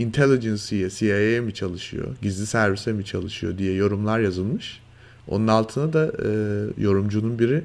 [0.00, 4.80] intelligence'ye, CIA'ye mi çalışıyor, gizli servise mi çalışıyor diye yorumlar yazılmış.
[5.28, 6.30] Onun altına da e,
[6.82, 7.62] yorumcunun biri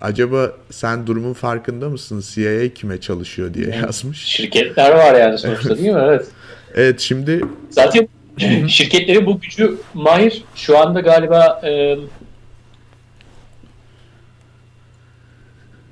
[0.00, 2.24] acaba sen durumun farkında mısın?
[2.26, 4.24] CIA kime çalışıyor diye yazmış.
[4.24, 6.02] Şirketler var yani sonuçta değil mi?
[6.04, 6.26] Evet.
[6.74, 8.08] evet şimdi zaten
[8.68, 11.96] şirketlerin bu gücü Mahir şu anda galiba e,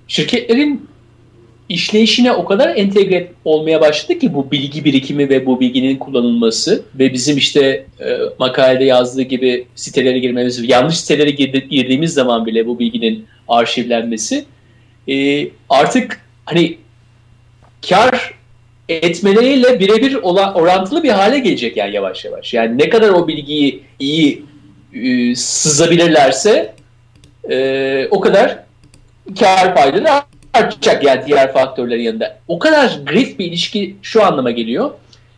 [0.08, 0.88] şirketlerin
[1.72, 7.12] işleyişine o kadar entegre olmaya başladı ki bu bilgi birikimi ve bu bilginin kullanılması ve
[7.12, 13.26] bizim işte e, makalede yazdığı gibi sitelere girmemiz, yanlış sitelere girdiğimiz zaman bile bu bilginin
[13.48, 14.44] arşivlenmesi
[15.08, 16.78] e, artık hani
[17.88, 18.35] kar
[18.88, 20.14] etmeleriyle birebir
[20.54, 22.54] orantılı bir hale gelecek yani yavaş yavaş.
[22.54, 24.42] Yani ne kadar o bilgiyi iyi
[24.94, 26.74] e, sızabilirlerse
[27.50, 28.58] e, o kadar
[29.40, 30.04] kar payları
[30.54, 32.38] artacak yani diğer faktörlerin yanında.
[32.48, 34.90] O kadar grift bir ilişki şu anlama geliyor.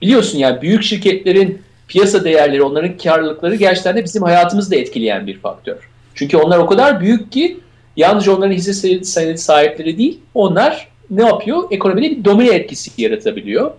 [0.02, 5.38] Biliyorsun yani büyük şirketlerin piyasa değerleri, onların karlılıkları gerçekten de bizim hayatımızı da etkileyen bir
[5.38, 5.76] faktör.
[6.14, 7.58] Çünkü onlar o kadar büyük ki
[7.96, 11.64] yalnızca onların hisse senedi sahipleri değil, onlar ne yapıyor?
[11.70, 13.70] Ekonomide bir domine etkisi yaratabiliyor.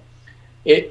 [0.69, 0.86] E,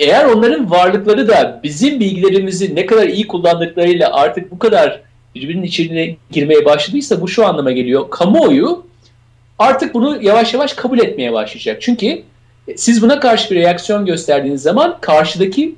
[0.00, 5.00] eğer onların varlıkları da bizim bilgilerimizi ne kadar iyi kullandıklarıyla artık bu kadar
[5.34, 8.10] birbirinin içine girmeye başladıysa bu şu anlama geliyor.
[8.10, 8.86] Kamuoyu
[9.58, 11.82] artık bunu yavaş yavaş kabul etmeye başlayacak.
[11.82, 12.22] Çünkü
[12.76, 15.74] siz buna karşı bir reaksiyon gösterdiğiniz zaman karşıdaki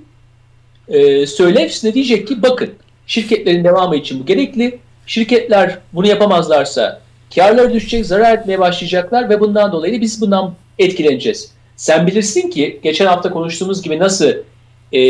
[0.89, 2.71] e, söylev size diyecek ki bakın
[3.07, 4.79] şirketlerin devamı için bu gerekli.
[5.07, 7.01] Şirketler bunu yapamazlarsa
[7.35, 11.53] karları düşecek, zarar etmeye başlayacaklar ve bundan dolayı biz bundan etkileneceğiz.
[11.77, 14.33] Sen bilirsin ki geçen hafta konuştuğumuz gibi nasıl
[14.93, 15.01] e,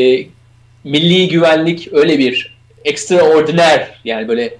[0.84, 4.56] milli güvenlik öyle bir extraordiner yani böyle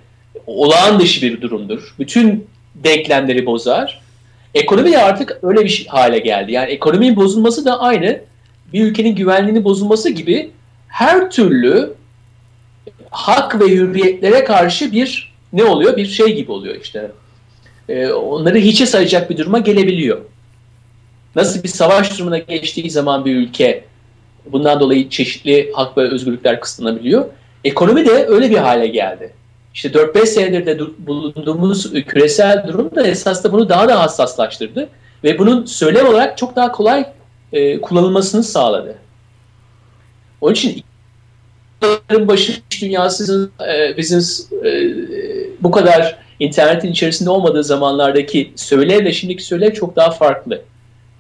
[0.47, 1.95] olağan dışı bir durumdur.
[1.99, 4.00] Bütün denklemleri bozar.
[4.55, 6.53] Ekonomi de artık öyle bir şey, hale geldi.
[6.53, 8.21] Yani ekonominin bozulması da aynı
[8.73, 10.51] bir ülkenin güvenliğinin bozulması gibi
[10.89, 11.95] her türlü
[13.11, 15.97] hak ve hürriyetlere karşı bir ne oluyor?
[15.97, 17.11] Bir şey gibi oluyor işte.
[17.89, 20.21] Ee, onları hiçe sayacak bir duruma gelebiliyor.
[21.37, 23.85] Nasıl bir savaş durumuna geçtiği zaman bir ülke
[24.47, 27.27] bundan dolayı çeşitli hak ve özgürlükler kısıtlanabiliyor.
[27.65, 29.33] Ekonomi de öyle bir hale geldi
[29.75, 34.89] işte 4-5 senedir de bulunduğumuz küresel durum da esas da bunu daha da hassaslaştırdı.
[35.25, 37.07] Ve bunun söylem olarak çok daha kolay
[37.53, 38.97] e, kullanılmasını sağladı.
[40.41, 40.85] Onun için
[42.11, 42.53] başı
[42.83, 44.21] dünyası e, bizim
[44.65, 44.71] e,
[45.61, 50.63] bu kadar internetin içerisinde olmadığı zamanlardaki söylevle şimdiki söylev çok daha farklı.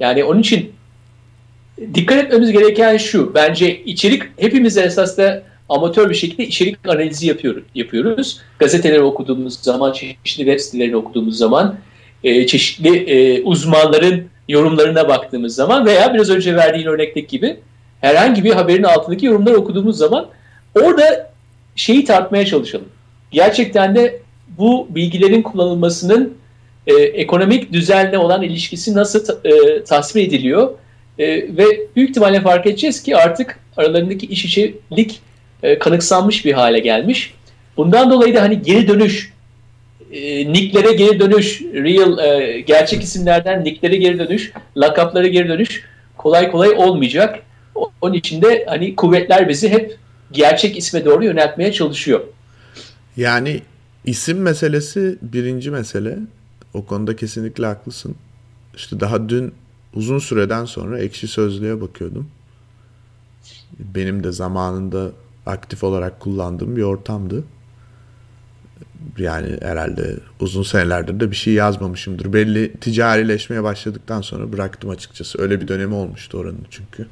[0.00, 0.72] Yani onun için
[1.94, 3.34] dikkat etmemiz gereken şu.
[3.34, 5.18] Bence içerik hepimiz esas
[5.70, 7.36] amatör bir şekilde içerik analizi
[7.74, 8.40] yapıyoruz.
[8.58, 11.76] Gazeteleri okuduğumuz zaman, çeşitli web sitelerini okuduğumuz zaman,
[12.24, 17.56] e, çeşitli e, uzmanların yorumlarına baktığımız zaman veya biraz önce verdiğin örnekteki gibi
[18.00, 20.26] herhangi bir haberin altındaki yorumları okuduğumuz zaman
[20.74, 21.30] orada
[21.76, 22.88] şeyi tartmaya çalışalım.
[23.30, 24.20] Gerçekten de
[24.58, 26.34] bu bilgilerin kullanılmasının
[26.86, 30.70] e, ekonomik düzenle olan ilişkisi nasıl ta, e, tasvir ediliyor?
[31.18, 31.64] E, ve
[31.96, 35.20] büyük ihtimalle fark edeceğiz ki artık aralarındaki iş içilik
[35.62, 37.34] e, kanıksanmış bir hale gelmiş.
[37.76, 39.32] Bundan dolayı da hani geri dönüş,
[40.12, 45.84] e, nicklere geri dönüş, real e, gerçek isimlerden nicklere geri dönüş, lakaplara geri dönüş
[46.20, 47.38] kolay kolay olmayacak.
[48.00, 49.96] Onun için de hani kuvvetler bizi hep
[50.32, 52.20] gerçek isme doğru yöneltmeye çalışıyor.
[53.16, 53.60] Yani
[54.04, 56.18] isim meselesi birinci mesele.
[56.74, 58.16] O konuda kesinlikle haklısın.
[58.76, 59.54] İşte daha dün
[59.94, 62.30] uzun süreden sonra ekşi sözlüğe bakıyordum.
[63.78, 65.10] Benim de zamanında
[65.50, 67.44] aktif olarak kullandığım bir ortamdı.
[69.18, 72.32] Yani herhalde uzun senelerdir de bir şey yazmamışımdır.
[72.32, 75.42] Belli ticarileşmeye başladıktan sonra bıraktım açıkçası.
[75.42, 77.06] Öyle bir dönemi olmuştu oranın çünkü.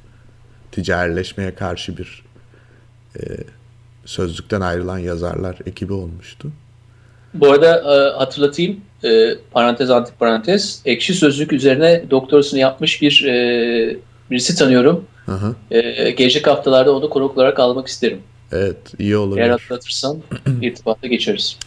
[0.72, 2.22] Ticarileşmeye karşı bir
[3.16, 3.20] e,
[4.04, 6.52] sözlükten ayrılan yazarlar ekibi olmuştu.
[7.34, 13.96] Bu arada e, hatırlatayım e, parantez antiparantez ekşi sözlük üzerine doktorasını yapmış bir e,
[14.30, 15.04] birisi tanıyorum.
[15.28, 15.54] Aha.
[15.70, 18.20] E, gelecek haftalarda onu konuk olarak almak isterim.
[18.52, 19.38] Evet iyi olur.
[19.38, 20.22] Eğer hatırlatırsan
[20.62, 21.58] irtibata geçeriz.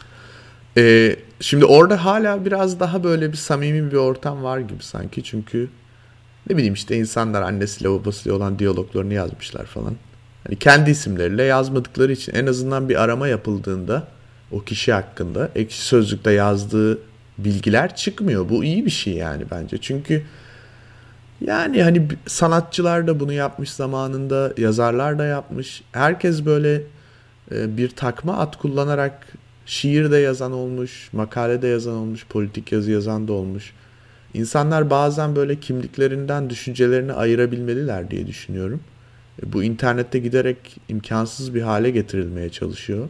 [0.77, 5.23] Ee, şimdi orada hala biraz daha böyle bir samimi bir ortam var gibi sanki.
[5.23, 5.69] Çünkü
[6.49, 9.95] ne bileyim işte insanlar annesiyle babasıyla olan diyaloglarını yazmışlar falan.
[10.47, 14.07] Yani kendi isimleriyle yazmadıkları için en azından bir arama yapıldığında
[14.51, 16.99] o kişi hakkında ekşi sözlükte yazdığı
[17.37, 18.49] bilgiler çıkmıyor.
[18.49, 19.77] Bu iyi bir şey yani bence.
[19.77, 20.23] Çünkü
[21.41, 25.83] yani hani sanatçılar da bunu yapmış zamanında, yazarlar da yapmış.
[25.91, 26.81] Herkes böyle
[27.51, 29.27] e, bir takma at kullanarak
[29.65, 33.73] şiir de yazan olmuş, makale de yazan olmuş, politik yazı yazan da olmuş.
[34.33, 38.79] İnsanlar bazen böyle kimliklerinden düşüncelerini ayırabilmeliler diye düşünüyorum.
[39.43, 43.07] E, bu internette giderek imkansız bir hale getirilmeye çalışıyor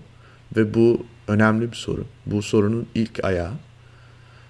[0.56, 2.06] ve bu önemli bir sorun.
[2.26, 3.54] Bu sorunun ilk ayağı.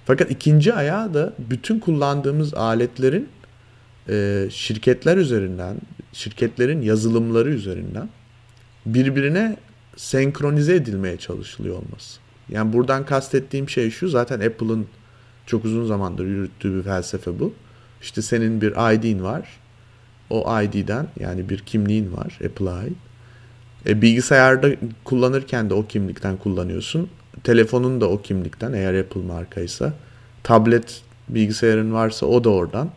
[0.06, 3.30] Fakat ikinci ayağı da bütün kullandığımız aletlerin
[4.12, 5.76] e, şirketler üzerinden,
[6.14, 8.10] şirketlerin yazılımları üzerinden
[8.86, 9.58] birbirine
[9.96, 12.20] senkronize edilmeye çalışılıyor olması.
[12.50, 14.88] Yani buradan kastettiğim şey şu zaten Apple'ın
[15.46, 17.54] çok uzun zamandır yürüttüğü bir felsefe bu.
[18.02, 19.60] İşte senin bir ID'in var.
[20.30, 22.98] O ID'den yani bir kimliğin var Apple'a ait.
[23.88, 24.70] E, bilgisayarda
[25.04, 27.10] kullanırken de o kimlikten kullanıyorsun.
[27.44, 29.94] Telefonun da o kimlikten eğer Apple markaysa.
[30.44, 32.90] Tablet bilgisayarın varsa o da oradan.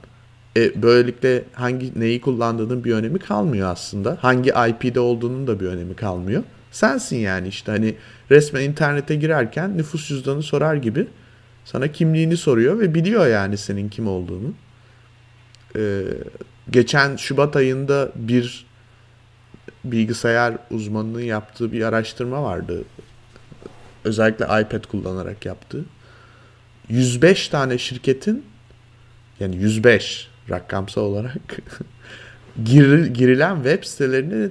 [0.57, 4.19] E, böylelikle hangi neyi kullandığının bir önemi kalmıyor aslında.
[4.21, 6.43] Hangi IP'de olduğunun da bir önemi kalmıyor.
[6.71, 7.95] Sensin yani işte hani
[8.31, 11.07] resmen internete girerken nüfus cüzdanı sorar gibi
[11.65, 14.55] sana kimliğini soruyor ve biliyor yani senin kim olduğunu.
[15.77, 16.03] Ee,
[16.71, 18.67] geçen Şubat ayında bir
[19.85, 22.85] bilgisayar uzmanının yaptığı bir araştırma vardı.
[24.05, 25.85] Özellikle iPad kullanarak yaptığı.
[26.89, 28.45] 105 tane şirketin
[29.41, 31.37] yani 105 rakamsal olarak
[32.65, 34.51] gir, girilen web sitelerini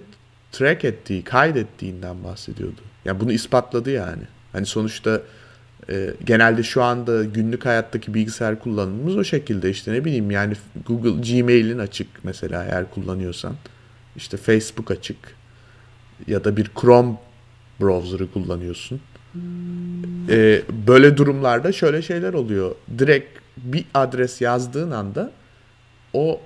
[0.51, 2.81] track ettiği, kaydettiğinden bahsediyordu.
[3.05, 4.23] Yani bunu ispatladı yani.
[4.51, 5.21] Hani sonuçta
[5.89, 10.53] e, genelde şu anda günlük hayattaki bilgisayar kullanımımız o şekilde işte ne bileyim yani
[10.87, 13.55] Google Gmail'in açık mesela eğer kullanıyorsan
[14.15, 15.17] işte Facebook açık
[16.27, 17.15] ya da bir Chrome
[17.81, 19.01] browser'ı kullanıyorsun.
[20.29, 22.75] E, böyle durumlarda şöyle şeyler oluyor.
[22.97, 25.31] Direkt bir adres yazdığın anda
[26.13, 26.41] o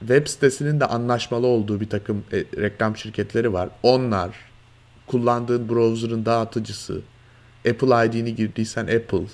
[0.00, 3.68] web sitesinin de anlaşmalı olduğu bir takım e, reklam şirketleri var.
[3.82, 4.30] Onlar
[5.06, 7.00] kullandığın browser'ın dağıtıcısı,
[7.70, 9.26] Apple ID'ni girdiysen Apple,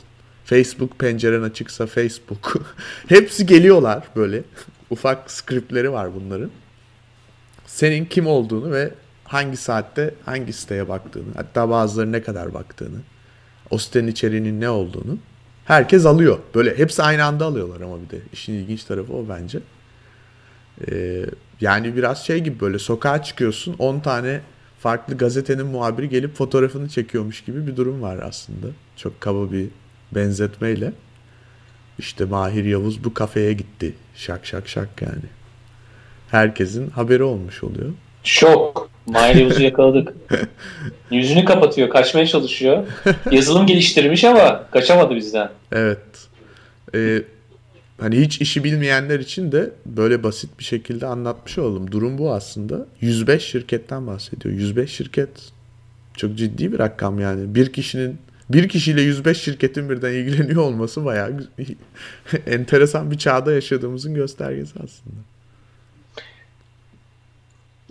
[0.44, 2.56] Facebook penceren açıksa Facebook.
[3.08, 4.42] Hepsi geliyorlar böyle.
[4.90, 6.50] Ufak scriptleri var bunların.
[7.66, 8.90] Senin kim olduğunu ve
[9.24, 12.98] hangi saatte hangi siteye baktığını, hatta bazıları ne kadar baktığını,
[13.70, 15.18] o sitenin içeriğinin ne olduğunu
[15.70, 16.38] herkes alıyor.
[16.54, 19.58] Böyle hepsi aynı anda alıyorlar ama bir de işin ilginç tarafı o bence.
[20.90, 21.24] Ee,
[21.60, 24.40] yani biraz şey gibi böyle sokağa çıkıyorsun 10 tane
[24.78, 28.66] farklı gazetenin muhabiri gelip fotoğrafını çekiyormuş gibi bir durum var aslında.
[28.96, 29.68] Çok kaba bir
[30.14, 30.92] benzetmeyle.
[31.98, 33.94] İşte Mahir Yavuz bu kafeye gitti.
[34.14, 35.28] Şak şak şak yani.
[36.30, 37.90] Herkesin haberi olmuş oluyor.
[38.24, 38.89] Şok.
[39.08, 40.14] Yavuz'u yakaladık.
[41.10, 42.86] Yüzünü kapatıyor, kaçmaya çalışıyor.
[43.30, 45.50] Yazılım geliştirmiş ama kaçamadı bizden.
[45.72, 45.98] Evet.
[46.94, 47.22] Ee,
[48.00, 51.92] hani hiç işi bilmeyenler için de böyle basit bir şekilde anlatmış oldum.
[51.92, 52.86] Durum bu aslında.
[53.00, 54.54] 105 şirketten bahsediyor.
[54.54, 55.30] 105 şirket
[56.16, 57.54] çok ciddi bir rakam yani.
[57.54, 58.18] Bir kişinin
[58.50, 61.48] bir kişiyle 105 şirketin birden ilgileniyor olması bayağı
[62.46, 65.20] enteresan bir çağda yaşadığımızın göstergesi aslında.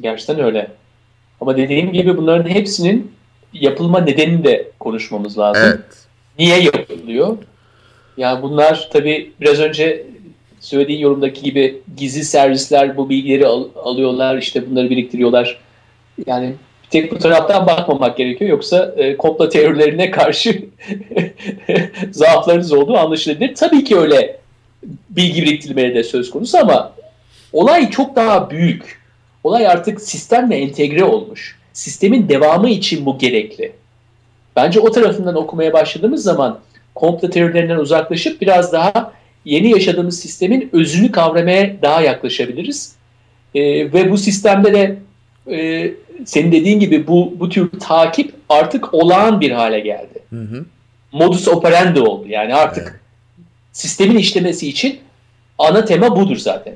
[0.01, 0.71] Gerçekten öyle.
[1.41, 3.11] Ama dediğim gibi bunların hepsinin
[3.53, 5.63] yapılma nedenini de konuşmamız lazım.
[5.65, 6.05] Evet.
[6.39, 7.37] Niye yapılıyor?
[8.17, 10.05] Yani bunlar tabii biraz önce
[10.59, 15.59] söylediğin yorumdaki gibi gizli servisler bu bilgileri al- alıyorlar, işte bunları biriktiriyorlar.
[16.27, 18.49] Yani bir tek bu taraftan bakmamak gerekiyor.
[18.51, 20.65] Yoksa e, komplo teorilerine karşı
[22.11, 23.55] zaaflarınız olduğu anlaşılabilir.
[23.55, 24.39] Tabii ki öyle
[25.09, 26.93] bilgi biriktirmeleri de söz konusu ama
[27.53, 28.98] olay çok daha büyük.
[29.43, 31.59] Olay artık sistemle entegre olmuş.
[31.73, 33.71] Sistemin devamı için bu gerekli.
[34.55, 36.59] Bence o tarafından okumaya başladığımız zaman
[36.95, 39.13] komplo teorilerinden uzaklaşıp biraz daha
[39.45, 42.95] yeni yaşadığımız sistemin özünü kavramaya daha yaklaşabiliriz.
[43.55, 43.61] E,
[43.93, 44.97] ve bu sistemde de
[45.55, 45.91] e,
[46.25, 50.19] senin dediğin gibi bu, bu tür takip artık olağan bir hale geldi.
[50.29, 50.65] Hı hı.
[51.11, 52.25] Modus operandi oldu.
[52.27, 52.99] Yani artık evet.
[53.71, 54.99] sistemin işlemesi için
[55.57, 56.73] ana tema budur zaten.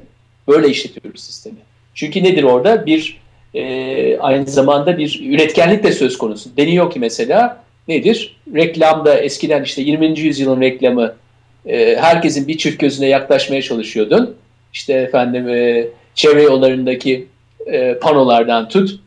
[0.48, 1.58] Böyle işletiyoruz sistemi.
[1.96, 2.86] Çünkü nedir orada?
[2.86, 3.18] Bir
[3.54, 6.50] e, aynı zamanda bir üretkenlik de söz konusu.
[6.58, 8.38] Deniyor ki mesela nedir?
[8.56, 10.20] Reklamda eskiden işte 20.
[10.20, 11.16] yüzyılın reklamı
[11.66, 14.36] e, herkesin bir çift gözüne yaklaşmaya çalışıyordun.
[14.74, 17.28] İşte efendim e, çevre yollarındaki
[17.66, 19.00] e, panolardan tut.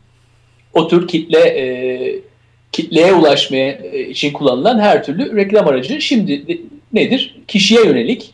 [0.73, 1.65] O tür kitle e,
[2.71, 6.57] kitleye ulaşmaya e, için kullanılan her türlü reklam aracı şimdi
[6.93, 7.35] nedir?
[7.47, 8.33] Kişiye yönelik.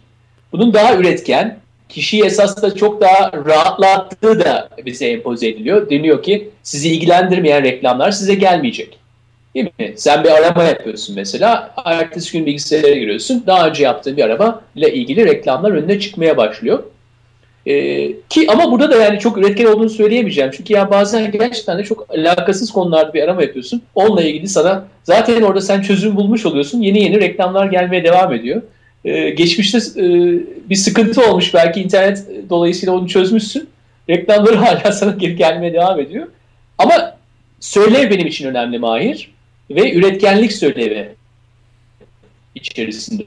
[0.52, 1.60] Bunun daha üretken,
[1.94, 5.90] kişiyi esas da çok daha rahatlattığı da bize empoze ediliyor.
[5.90, 8.98] Deniyor ki sizi ilgilendirmeyen reklamlar size gelmeyecek.
[9.56, 9.94] Değil mi?
[9.96, 11.76] Sen bir arama yapıyorsun mesela.
[11.86, 13.44] Ertesi gün bilgisayara giriyorsun.
[13.48, 16.84] Daha önce yaptığın bir araba ile ilgili reklamlar önüne çıkmaya başlıyor.
[17.66, 20.52] Ee, ki ama burada da yani çok üretken olduğunu söyleyemeyeceğim.
[20.54, 23.82] Çünkü ya bazen gerçekten de çok alakasız konularda bir arama yapıyorsun.
[23.96, 26.82] Onunla ilgili sana zaten orada sen çözüm bulmuş oluyorsun.
[26.82, 28.62] Yeni yeni reklamlar gelmeye devam ediyor.
[29.06, 30.06] Ee, geçmişte e,
[30.70, 31.54] bir sıkıntı olmuş.
[31.54, 33.70] Belki internet dolayısıyla onu çözmüşsün.
[34.10, 36.28] Reklamları hala sana geri gelmeye devam ediyor.
[36.78, 37.18] Ama
[37.60, 39.32] söylev benim için önemli Mahir
[39.70, 41.10] ve üretkenlik söylevi
[42.56, 43.24] içerisinde.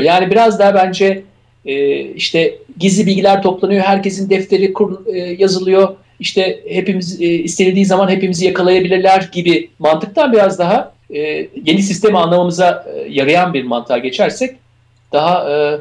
[0.00, 1.22] Yani biraz daha bence
[1.66, 8.08] e, işte gizli bilgiler toplanıyor, herkesin defteri kur, e, yazılıyor, işte hepimiz e, istenildiği zaman
[8.08, 11.20] hepimizi yakalayabilirler gibi mantıktan biraz daha e,
[11.64, 14.56] yeni sistemi anlamamıza e, yarayan bir mantığa geçersek
[15.14, 15.80] daha e,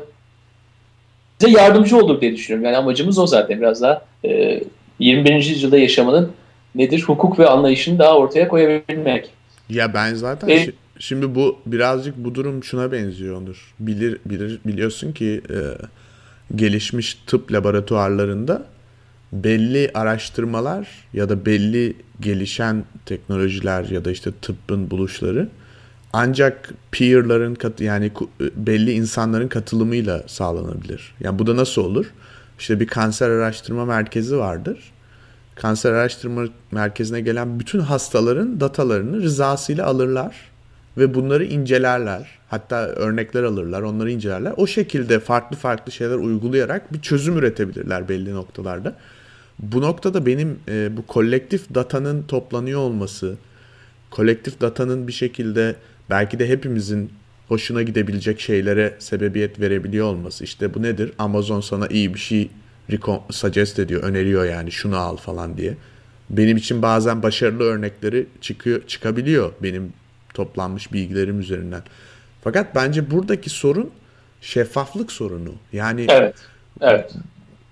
[1.41, 2.65] bize yardımcı olur diye düşünüyorum.
[2.65, 4.63] Yani amacımız o zaten biraz daha e,
[4.99, 5.33] 21.
[5.33, 6.31] yüzyılda yaşamanın
[6.75, 9.29] nedir hukuk ve anlayışını daha ortaya koyabilmek.
[9.69, 10.67] Ya ben zaten e,
[10.99, 13.73] şimdi bu birazcık bu durum şuna benziyor Onur.
[13.79, 15.57] Bilir, bilir biliyorsun ki e,
[16.55, 18.65] gelişmiş tıp laboratuvarlarında
[19.33, 25.49] belli araştırmalar ya da belli gelişen teknolojiler ya da işte tıbbın buluşları
[26.13, 28.11] ancak peer'ların yani
[28.55, 31.15] belli insanların katılımıyla sağlanabilir.
[31.19, 32.05] Yani bu da nasıl olur?
[32.59, 34.91] İşte bir kanser araştırma merkezi vardır.
[35.55, 40.35] Kanser araştırma merkezine gelen bütün hastaların datalarını rızasıyla alırlar
[40.97, 42.27] ve bunları incelerler.
[42.47, 44.53] Hatta örnekler alırlar, onları incelerler.
[44.57, 48.95] O şekilde farklı farklı şeyler uygulayarak bir çözüm üretebilirler belli noktalarda.
[49.59, 53.35] Bu noktada benim e, bu kolektif datanın toplanıyor olması,
[54.11, 55.75] kolektif datanın bir şekilde
[56.13, 57.11] belki de hepimizin
[57.47, 60.43] hoşuna gidebilecek şeylere sebebiyet verebiliyor olması.
[60.43, 61.11] İşte bu nedir?
[61.19, 62.49] Amazon sana iyi bir şey
[63.29, 65.77] suggest ediyor, öneriyor yani şunu al falan diye.
[66.29, 69.93] Benim için bazen başarılı örnekleri çıkıyor, çıkabiliyor benim
[70.33, 71.81] toplanmış bilgilerim üzerinden.
[72.43, 73.91] Fakat bence buradaki sorun
[74.41, 75.53] şeffaflık sorunu.
[75.73, 76.35] Yani Evet.
[76.81, 77.13] Evet.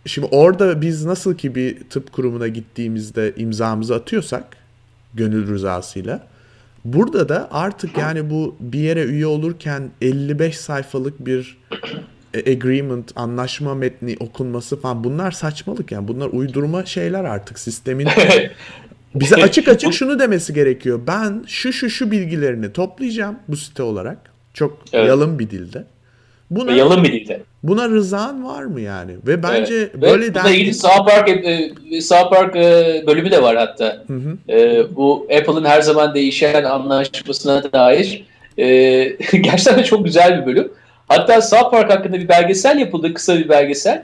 [0.06, 4.58] Şimdi orada biz nasıl ki bir tıp kurumuna gittiğimizde imzamızı atıyorsak
[5.14, 6.31] gönül rızasıyla
[6.86, 11.58] burada da artık yani bu bir yere üye olurken 55 sayfalık bir
[12.34, 16.08] e, agreement, anlaşma metni okunması falan bunlar saçmalık yani.
[16.08, 18.08] Bunlar uydurma şeyler artık sistemin.
[19.16, 21.00] Bize açık açık şunu demesi gerekiyor.
[21.08, 24.18] Ben şu şu şu bilgilerini toplayacağım bu site olarak.
[24.54, 25.08] Çok evet.
[25.08, 25.86] yalın bir dilde.
[26.52, 27.42] Buna, yalın bir dilde.
[27.64, 29.12] Buna rızan var mı yani?
[29.28, 30.02] Ve bence evet.
[30.02, 34.04] böyle Ve bununla ilgili South Park, e, South Park e, bölümü de var hatta.
[34.08, 34.54] Hı hı.
[34.54, 38.26] E, bu Apple'ın her zaman değişen anlaşmasına dair
[38.58, 38.66] e,
[39.32, 40.72] gerçekten çok güzel bir bölüm.
[41.08, 44.04] Hatta South Park hakkında bir belgesel yapıldı, kısa bir belgesel.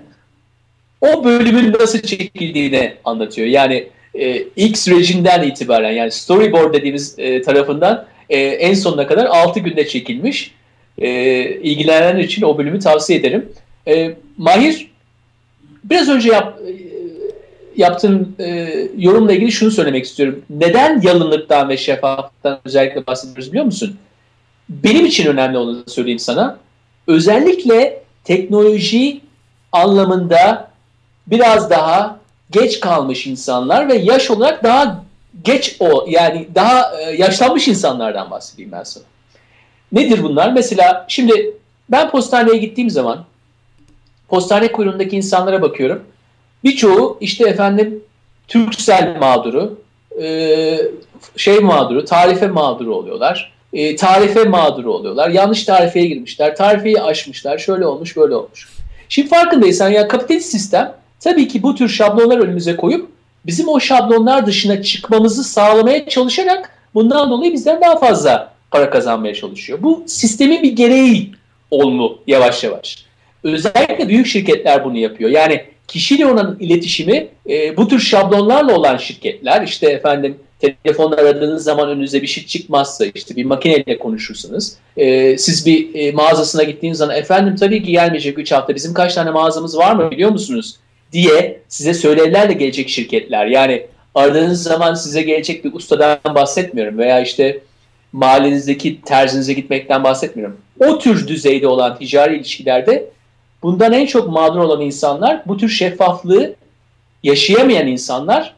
[1.02, 3.48] O bölümün nasıl çekildiğini anlatıyor.
[3.48, 9.60] Yani e, ilk sürecinden itibaren yani storyboard dediğimiz e, tarafından e, en sonuna kadar 6
[9.60, 10.57] günde çekilmiş.
[10.98, 11.10] E,
[11.62, 13.50] ilgilenenler için o bölümü tavsiye ederim.
[13.88, 14.92] E, Mahir
[15.84, 16.72] biraz önce yap, e,
[17.76, 20.46] yaptığın e, yorumla ilgili şunu söylemek istiyorum.
[20.50, 23.98] Neden yalınlıktan ve şeffaflıktan özellikle bahsediyoruz biliyor musun?
[24.70, 26.58] Benim için önemli olanı söyleyeyim sana.
[27.08, 29.22] Özellikle teknoloji
[29.72, 30.72] anlamında
[31.28, 32.20] biraz daha
[32.52, 35.04] geç kalmış insanlar ve yaş olarak daha
[35.44, 39.04] geç o yani daha e, yaşlanmış insanlardan bahsedeyim ben sana.
[39.92, 40.52] Nedir bunlar?
[40.54, 41.54] Mesela şimdi
[41.90, 43.26] ben postaneye gittiğim zaman
[44.30, 46.04] postane kuyruğundaki insanlara bakıyorum.
[46.64, 48.04] Birçoğu işte efendim
[48.48, 49.80] Türksel mağduru,
[50.22, 50.78] e,
[51.36, 53.54] şey mağduru, tarife mağduru oluyorlar.
[53.74, 55.30] E, tarife mağduru oluyorlar.
[55.30, 56.56] Yanlış tarifeye girmişler.
[56.56, 57.58] Tarifeyi aşmışlar.
[57.58, 58.70] Şöyle olmuş, böyle olmuş.
[59.10, 63.10] Şimdi farkındaysan ya kapitalist sistem tabii ki bu tür şablonlar önümüze koyup
[63.46, 69.80] bizim o şablonlar dışına çıkmamızı sağlamaya çalışarak bundan dolayı bizden daha fazla para kazanmaya çalışıyor.
[69.82, 71.32] Bu sistemin bir gereği
[71.72, 73.06] olmu yavaş yavaş.
[73.44, 75.30] Özellikle büyük şirketler bunu yapıyor.
[75.30, 81.90] Yani kişiyle olan iletişimi e, bu tür şablonlarla olan şirketler işte efendim telefonla aradığınız zaman
[81.90, 84.74] önünüze bir şey çıkmazsa işte bir makineyle konuşursunuz.
[84.98, 89.16] E, siz bir e, mağazasına gittiğiniz zaman efendim tabii ki gelmeyecek 3 hafta bizim kaç
[89.16, 90.76] tane mağazamız var mı biliyor musunuz?
[91.12, 93.46] diye size söylerlerle gelecek şirketler.
[93.46, 97.60] Yani aradığınız zaman size gelecek bir ustadan bahsetmiyorum veya işte
[98.18, 100.58] mahallenizdeki terzinize gitmekten bahsetmiyorum.
[100.80, 103.10] O tür düzeyde olan ticari ilişkilerde
[103.64, 106.56] bundan en çok mağdur olan insanlar bu tür şeffaflığı
[107.24, 108.56] yaşayamayan insanlar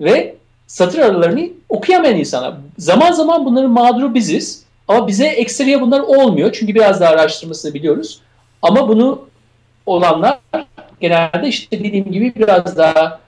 [0.00, 0.34] ve
[0.66, 2.54] satır aralarını okuyamayan insanlar.
[2.78, 8.20] Zaman zaman bunların mağduru biziz ama bize ekstraya bunlar olmuyor çünkü biraz daha araştırmasını biliyoruz.
[8.62, 9.24] Ama bunu
[9.86, 10.38] olanlar
[11.00, 13.20] genelde işte dediğim gibi biraz daha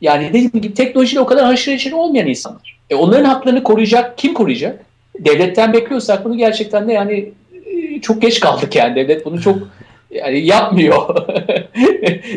[0.00, 2.78] yani dediğim gibi teknolojiyle o kadar haşır neşir olmayan insanlar.
[2.90, 4.89] E onların haklarını koruyacak kim koruyacak?
[5.24, 7.32] Devletten bekliyorsak bunu gerçekten de yani
[7.66, 9.68] e, çok geç kaldık yani devlet bunu çok
[10.10, 11.16] yani yapmıyor.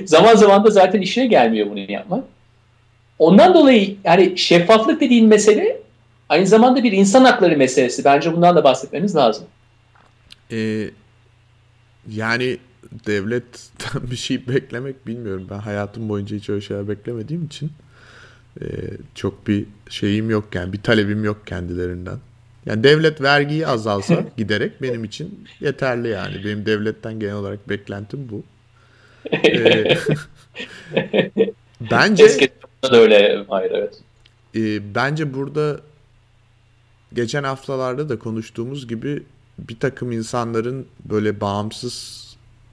[0.06, 2.24] zaman zaman da zaten işine gelmiyor bunu yapmak.
[3.20, 5.78] Ondan dolayı yani şeffaflık dediğin mesele
[6.30, 8.06] aynı zamanda bir insan hakları meselesi.
[8.06, 9.46] Bence bundan da bahsetmemiz lazım.
[10.52, 10.90] Ee,
[12.10, 12.58] yani
[13.08, 15.48] devletten bir şey beklemek bilmiyorum.
[15.50, 17.72] Ben hayatım boyunca hiç öyle şeyler beklemediğim için
[18.62, 18.66] e,
[19.16, 22.18] çok bir şeyim yok yani bir talebim yok kendilerinden.
[22.66, 26.45] Yani devlet vergiyi azalsa giderek benim için yeterli yani.
[26.45, 28.43] Benim devletten genel olarak beklentim bu.
[29.47, 29.97] ee,
[31.91, 32.49] bence
[32.84, 33.45] da öyle.
[33.49, 33.99] Hayır evet.
[34.55, 35.80] E, bence burada
[37.14, 39.24] geçen haftalarda da konuştuğumuz gibi
[39.59, 42.24] bir takım insanların böyle bağımsız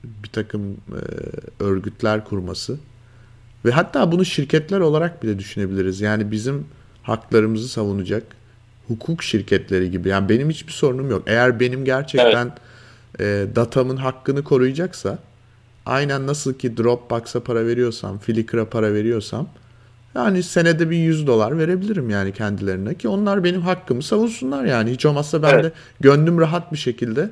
[0.05, 1.01] bir takım e,
[1.65, 2.79] örgütler kurması
[3.65, 6.01] ve hatta bunu şirketler olarak bile düşünebiliriz.
[6.01, 6.67] Yani bizim
[7.03, 8.37] haklarımızı savunacak
[8.91, 10.09] hukuk şirketleri gibi.
[10.09, 11.23] Yani benim hiçbir sorunum yok.
[11.27, 12.53] Eğer benim gerçekten
[13.19, 13.51] evet.
[13.51, 15.19] e, datamın hakkını koruyacaksa
[15.87, 19.49] aynen nasıl ki Dropbox'a para veriyorsam, Flickr'a para veriyorsam
[20.15, 24.91] yani senede bir 100 dolar verebilirim yani kendilerine ki onlar benim hakkımı savunsunlar yani.
[24.91, 25.65] Hiç olmazsa ben evet.
[25.65, 27.31] de gönlüm rahat bir şekilde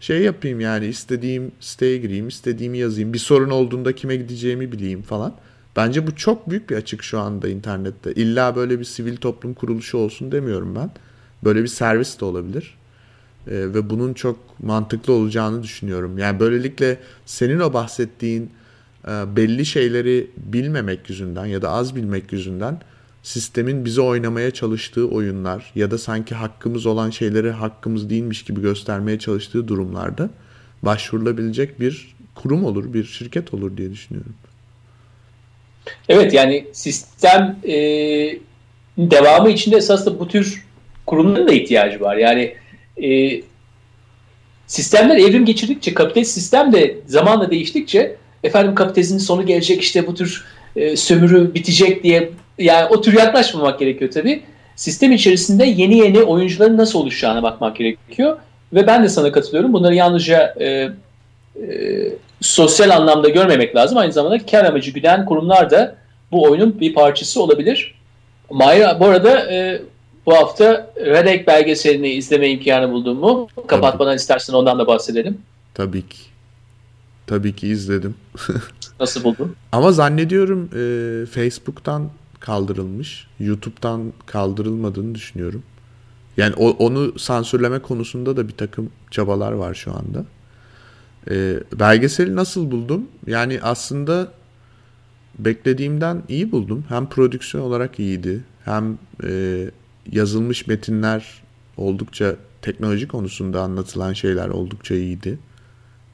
[0.00, 3.12] şey yapayım yani istediğim siteye gireyim, istediğimi yazayım.
[3.12, 5.34] Bir sorun olduğunda kime gideceğimi bileyim falan.
[5.76, 8.12] Bence bu çok büyük bir açık şu anda internette.
[8.12, 10.90] İlla böyle bir sivil toplum kuruluşu olsun demiyorum ben.
[11.44, 12.74] Böyle bir servis de olabilir.
[13.46, 16.18] Ee, ve bunun çok mantıklı olacağını düşünüyorum.
[16.18, 18.50] Yani böylelikle senin o bahsettiğin
[19.08, 22.80] e, belli şeyleri bilmemek yüzünden ya da az bilmek yüzünden
[23.22, 29.18] sistemin bize oynamaya çalıştığı oyunlar ya da sanki hakkımız olan şeyleri hakkımız değilmiş gibi göstermeye
[29.18, 30.30] çalıştığı durumlarda
[30.82, 34.34] başvurulabilecek bir kurum olur, bir şirket olur diye düşünüyorum.
[36.08, 37.74] Evet yani sistem e,
[38.98, 40.64] devamı içinde esasında bu tür
[41.06, 42.16] kurumların da ihtiyacı var.
[42.16, 42.54] Yani
[43.02, 43.40] e,
[44.66, 50.44] sistemler evrim geçirdikçe, kapitalist sistem de zamanla değiştikçe efendim kapitalizmin sonu gelecek işte bu tür
[50.76, 54.42] e, sömürü bitecek diye yani o tür yaklaşmamak gerekiyor tabii.
[54.76, 58.38] Sistem içerisinde yeni yeni oyuncuların nasıl oluşacağına bakmak gerekiyor.
[58.72, 59.72] Ve ben de sana katılıyorum.
[59.72, 60.88] Bunları yalnızca e, e,
[62.42, 63.98] sosyal anlamda görmemek lazım.
[63.98, 65.96] Aynı zamanda kar amacı güden kurumlar da
[66.32, 67.94] bu oyunun bir parçası olabilir.
[68.50, 69.82] Mahir bu arada e,
[70.26, 73.48] bu hafta Redek belgeselini izleme imkanı buldum mu?
[73.66, 75.38] Kapatmadan istersen ondan da bahsedelim.
[75.74, 76.18] Tabii ki.
[77.26, 78.14] Tabii ki izledim.
[79.00, 79.56] Nasıl buldun?
[79.72, 83.26] Ama zannediyorum e, Facebook'tan kaldırılmış.
[83.40, 85.62] YouTube'dan kaldırılmadığını düşünüyorum.
[86.36, 90.24] Yani o, onu sansürleme konusunda da bir takım çabalar var şu anda.
[91.30, 93.08] E, belgeseli nasıl buldum?
[93.26, 94.32] Yani aslında
[95.38, 96.84] beklediğimden iyi buldum.
[96.88, 98.40] Hem prodüksiyon olarak iyiydi.
[98.64, 99.70] Hem e,
[100.12, 101.42] yazılmış metinler
[101.76, 105.38] oldukça teknoloji konusunda anlatılan şeyler oldukça iyiydi.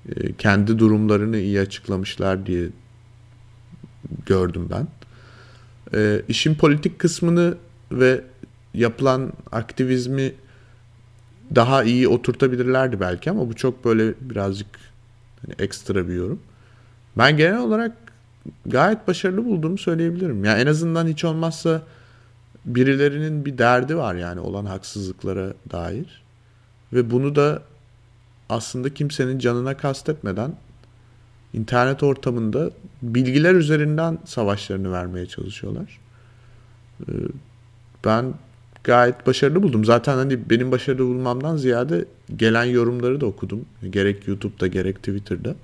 [0.08, 2.68] E, kendi durumlarını iyi açıklamışlar diye
[4.26, 4.88] gördüm ben.
[5.94, 7.56] E, işin politik kısmını
[7.92, 8.24] ve
[8.74, 10.32] yapılan aktivizmi
[11.54, 14.87] daha iyi oturtabilirlerdi belki ama bu çok böyle birazcık
[15.46, 16.40] hani ekstra bir yorum.
[17.18, 17.92] Ben genel olarak
[18.66, 20.44] gayet başarılı bulduğumu söyleyebilirim.
[20.44, 21.82] Yani en azından hiç olmazsa
[22.64, 26.22] birilerinin bir derdi var yani olan haksızlıklara dair.
[26.92, 27.62] Ve bunu da
[28.48, 30.52] aslında kimsenin canına kastetmeden
[31.54, 32.70] internet ortamında
[33.02, 36.00] bilgiler üzerinden savaşlarını vermeye çalışıyorlar.
[37.00, 37.12] Ee,
[38.04, 38.34] ben
[38.88, 39.84] gayet başarılı buldum.
[39.84, 42.04] Zaten hani benim başarılı bulmamdan ziyade
[42.36, 43.64] gelen yorumları da okudum.
[43.90, 45.54] Gerek YouTube'da gerek Twitter'da.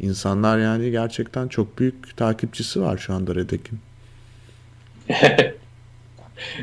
[0.00, 3.78] İnsanlar yani gerçekten çok büyük takipçisi var şu anda Redek'in.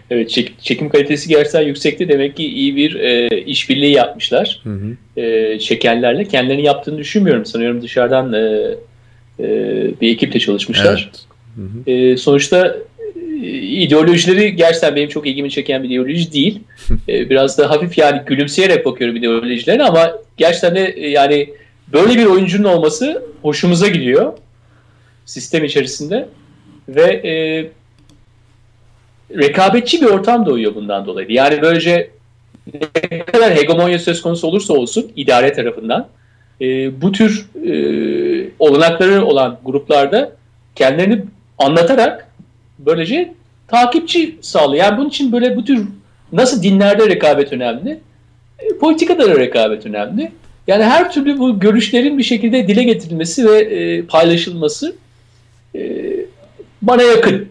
[0.09, 2.09] evet çek, çekim kalitesi gerçekten yüksekti.
[2.09, 4.61] Demek ki iyi bir e, işbirliği yapmışlar.
[4.63, 5.21] Hı hı.
[5.21, 6.25] E, çekenlerle.
[6.25, 7.45] Kendilerini yaptığını düşünmüyorum.
[7.45, 8.75] Sanıyorum dışarıdan e,
[9.39, 9.47] e,
[10.01, 11.11] bir ekiple çalışmışlar.
[11.13, 11.25] Evet.
[11.55, 11.91] Hı hı.
[11.91, 12.77] E, sonuçta
[13.53, 16.59] ideolojileri gerçekten benim çok ilgimi çeken bir ideoloji değil.
[17.09, 21.53] e, biraz da hafif yani gülümseyerek bakıyorum ideolojilerine ama gerçekten de e, yani
[21.93, 24.33] böyle bir oyuncunun olması hoşumuza gidiyor
[25.25, 26.27] sistem içerisinde
[26.87, 27.33] ve e,
[29.37, 31.31] rekabetçi bir ortam doğuyor bundan dolayı.
[31.31, 32.09] Yani böylece
[33.11, 36.07] ne kadar hegemonya söz konusu olursa olsun idare tarafından
[36.61, 40.35] e, bu tür e, olanakları olan gruplarda
[40.75, 41.25] kendilerini
[41.57, 42.24] anlatarak
[42.79, 43.33] böylece
[43.67, 44.83] takipçi sağlıyor.
[44.83, 45.87] Yani bunun için böyle bu tür
[46.33, 47.99] nasıl dinlerde rekabet önemli,
[48.59, 50.31] e, politikada da rekabet önemli.
[50.67, 54.95] Yani her türlü bu görüşlerin bir şekilde dile getirilmesi ve e, paylaşılması
[55.75, 56.11] e,
[56.81, 57.47] bana yakın.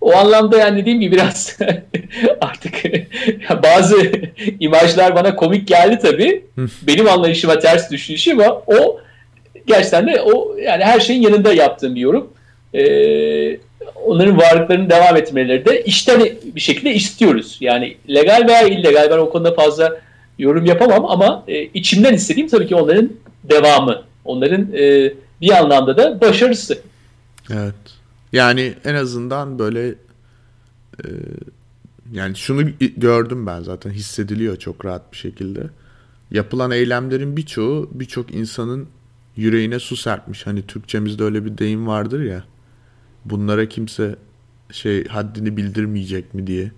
[0.00, 1.58] O anlamda yani dediğim gibi biraz
[2.40, 2.82] artık
[3.62, 4.12] bazı
[4.60, 6.44] imajlar bana komik geldi tabii.
[6.82, 9.00] Benim anlayışıma ters düştüğü ama o
[9.66, 12.32] gerçekten de o yani her şeyin yanında yaptığım bir yorum.
[12.74, 13.56] Ee,
[14.04, 16.20] onların varlıklarını devam etmeleri de işten
[16.54, 17.58] bir şekilde istiyoruz.
[17.60, 20.00] Yani legal veya illegal ben o konuda fazla
[20.38, 23.10] yorum yapamam ama e, içimden istediğim tabii ki onların
[23.44, 24.02] devamı.
[24.24, 26.78] Onların e, bir anlamda da başarısı.
[27.50, 27.74] Evet.
[28.32, 29.88] Yani en azından böyle
[31.04, 31.08] e,
[32.12, 32.62] yani şunu
[32.96, 35.60] gördüm ben zaten hissediliyor çok rahat bir şekilde.
[36.30, 38.88] Yapılan eylemlerin birçoğu birçok insanın
[39.36, 40.46] yüreğine su serpmiş.
[40.46, 42.44] Hani Türkçemizde öyle bir deyim vardır ya.
[43.24, 44.16] Bunlara kimse
[44.72, 46.70] şey haddini bildirmeyecek mi diye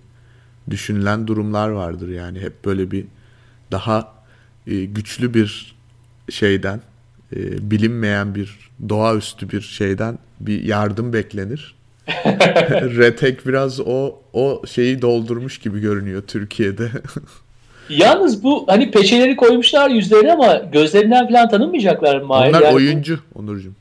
[0.69, 3.05] düşünülen durumlar vardır yani hep böyle bir
[3.71, 4.13] daha
[4.67, 5.75] e, güçlü bir
[6.29, 6.81] şeyden
[7.35, 11.75] e, bilinmeyen bir doğaüstü bir şeyden bir yardım beklenir.
[12.97, 16.91] Retek biraz o o şeyi doldurmuş gibi görünüyor Türkiye'de.
[17.89, 22.33] Yalnız bu hani peçeleri koymuşlar yüzlerine ama gözlerinden falan tanınmayacaklar mı?
[22.33, 23.75] Onlar yani oyuncu Onurcuğum.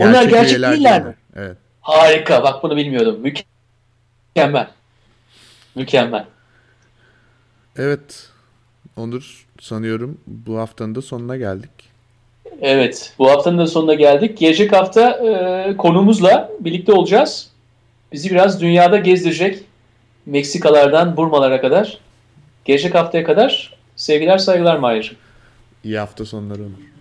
[0.00, 1.04] Onlar gerçek değiller.
[1.04, 1.14] mi?
[1.36, 1.56] Evet.
[1.84, 2.42] Harika.
[2.42, 3.20] Bak bunu bilmiyordum.
[3.20, 4.68] Mükemmel.
[5.74, 6.26] Mükemmel.
[7.76, 8.30] Evet.
[8.96, 11.70] Onur sanıyorum bu haftanın da sonuna geldik.
[12.60, 13.14] Evet.
[13.18, 14.38] Bu haftanın da sonuna geldik.
[14.38, 17.50] Gelecek hafta e, konumuzla birlikte olacağız.
[18.12, 19.64] Bizi biraz dünyada gezdirecek.
[20.26, 21.98] Meksikalardan Burmalara kadar.
[22.64, 25.16] Gelecek haftaya kadar sevgiler saygılar Mahir'cim.
[25.84, 26.93] İyi hafta sonları Onur.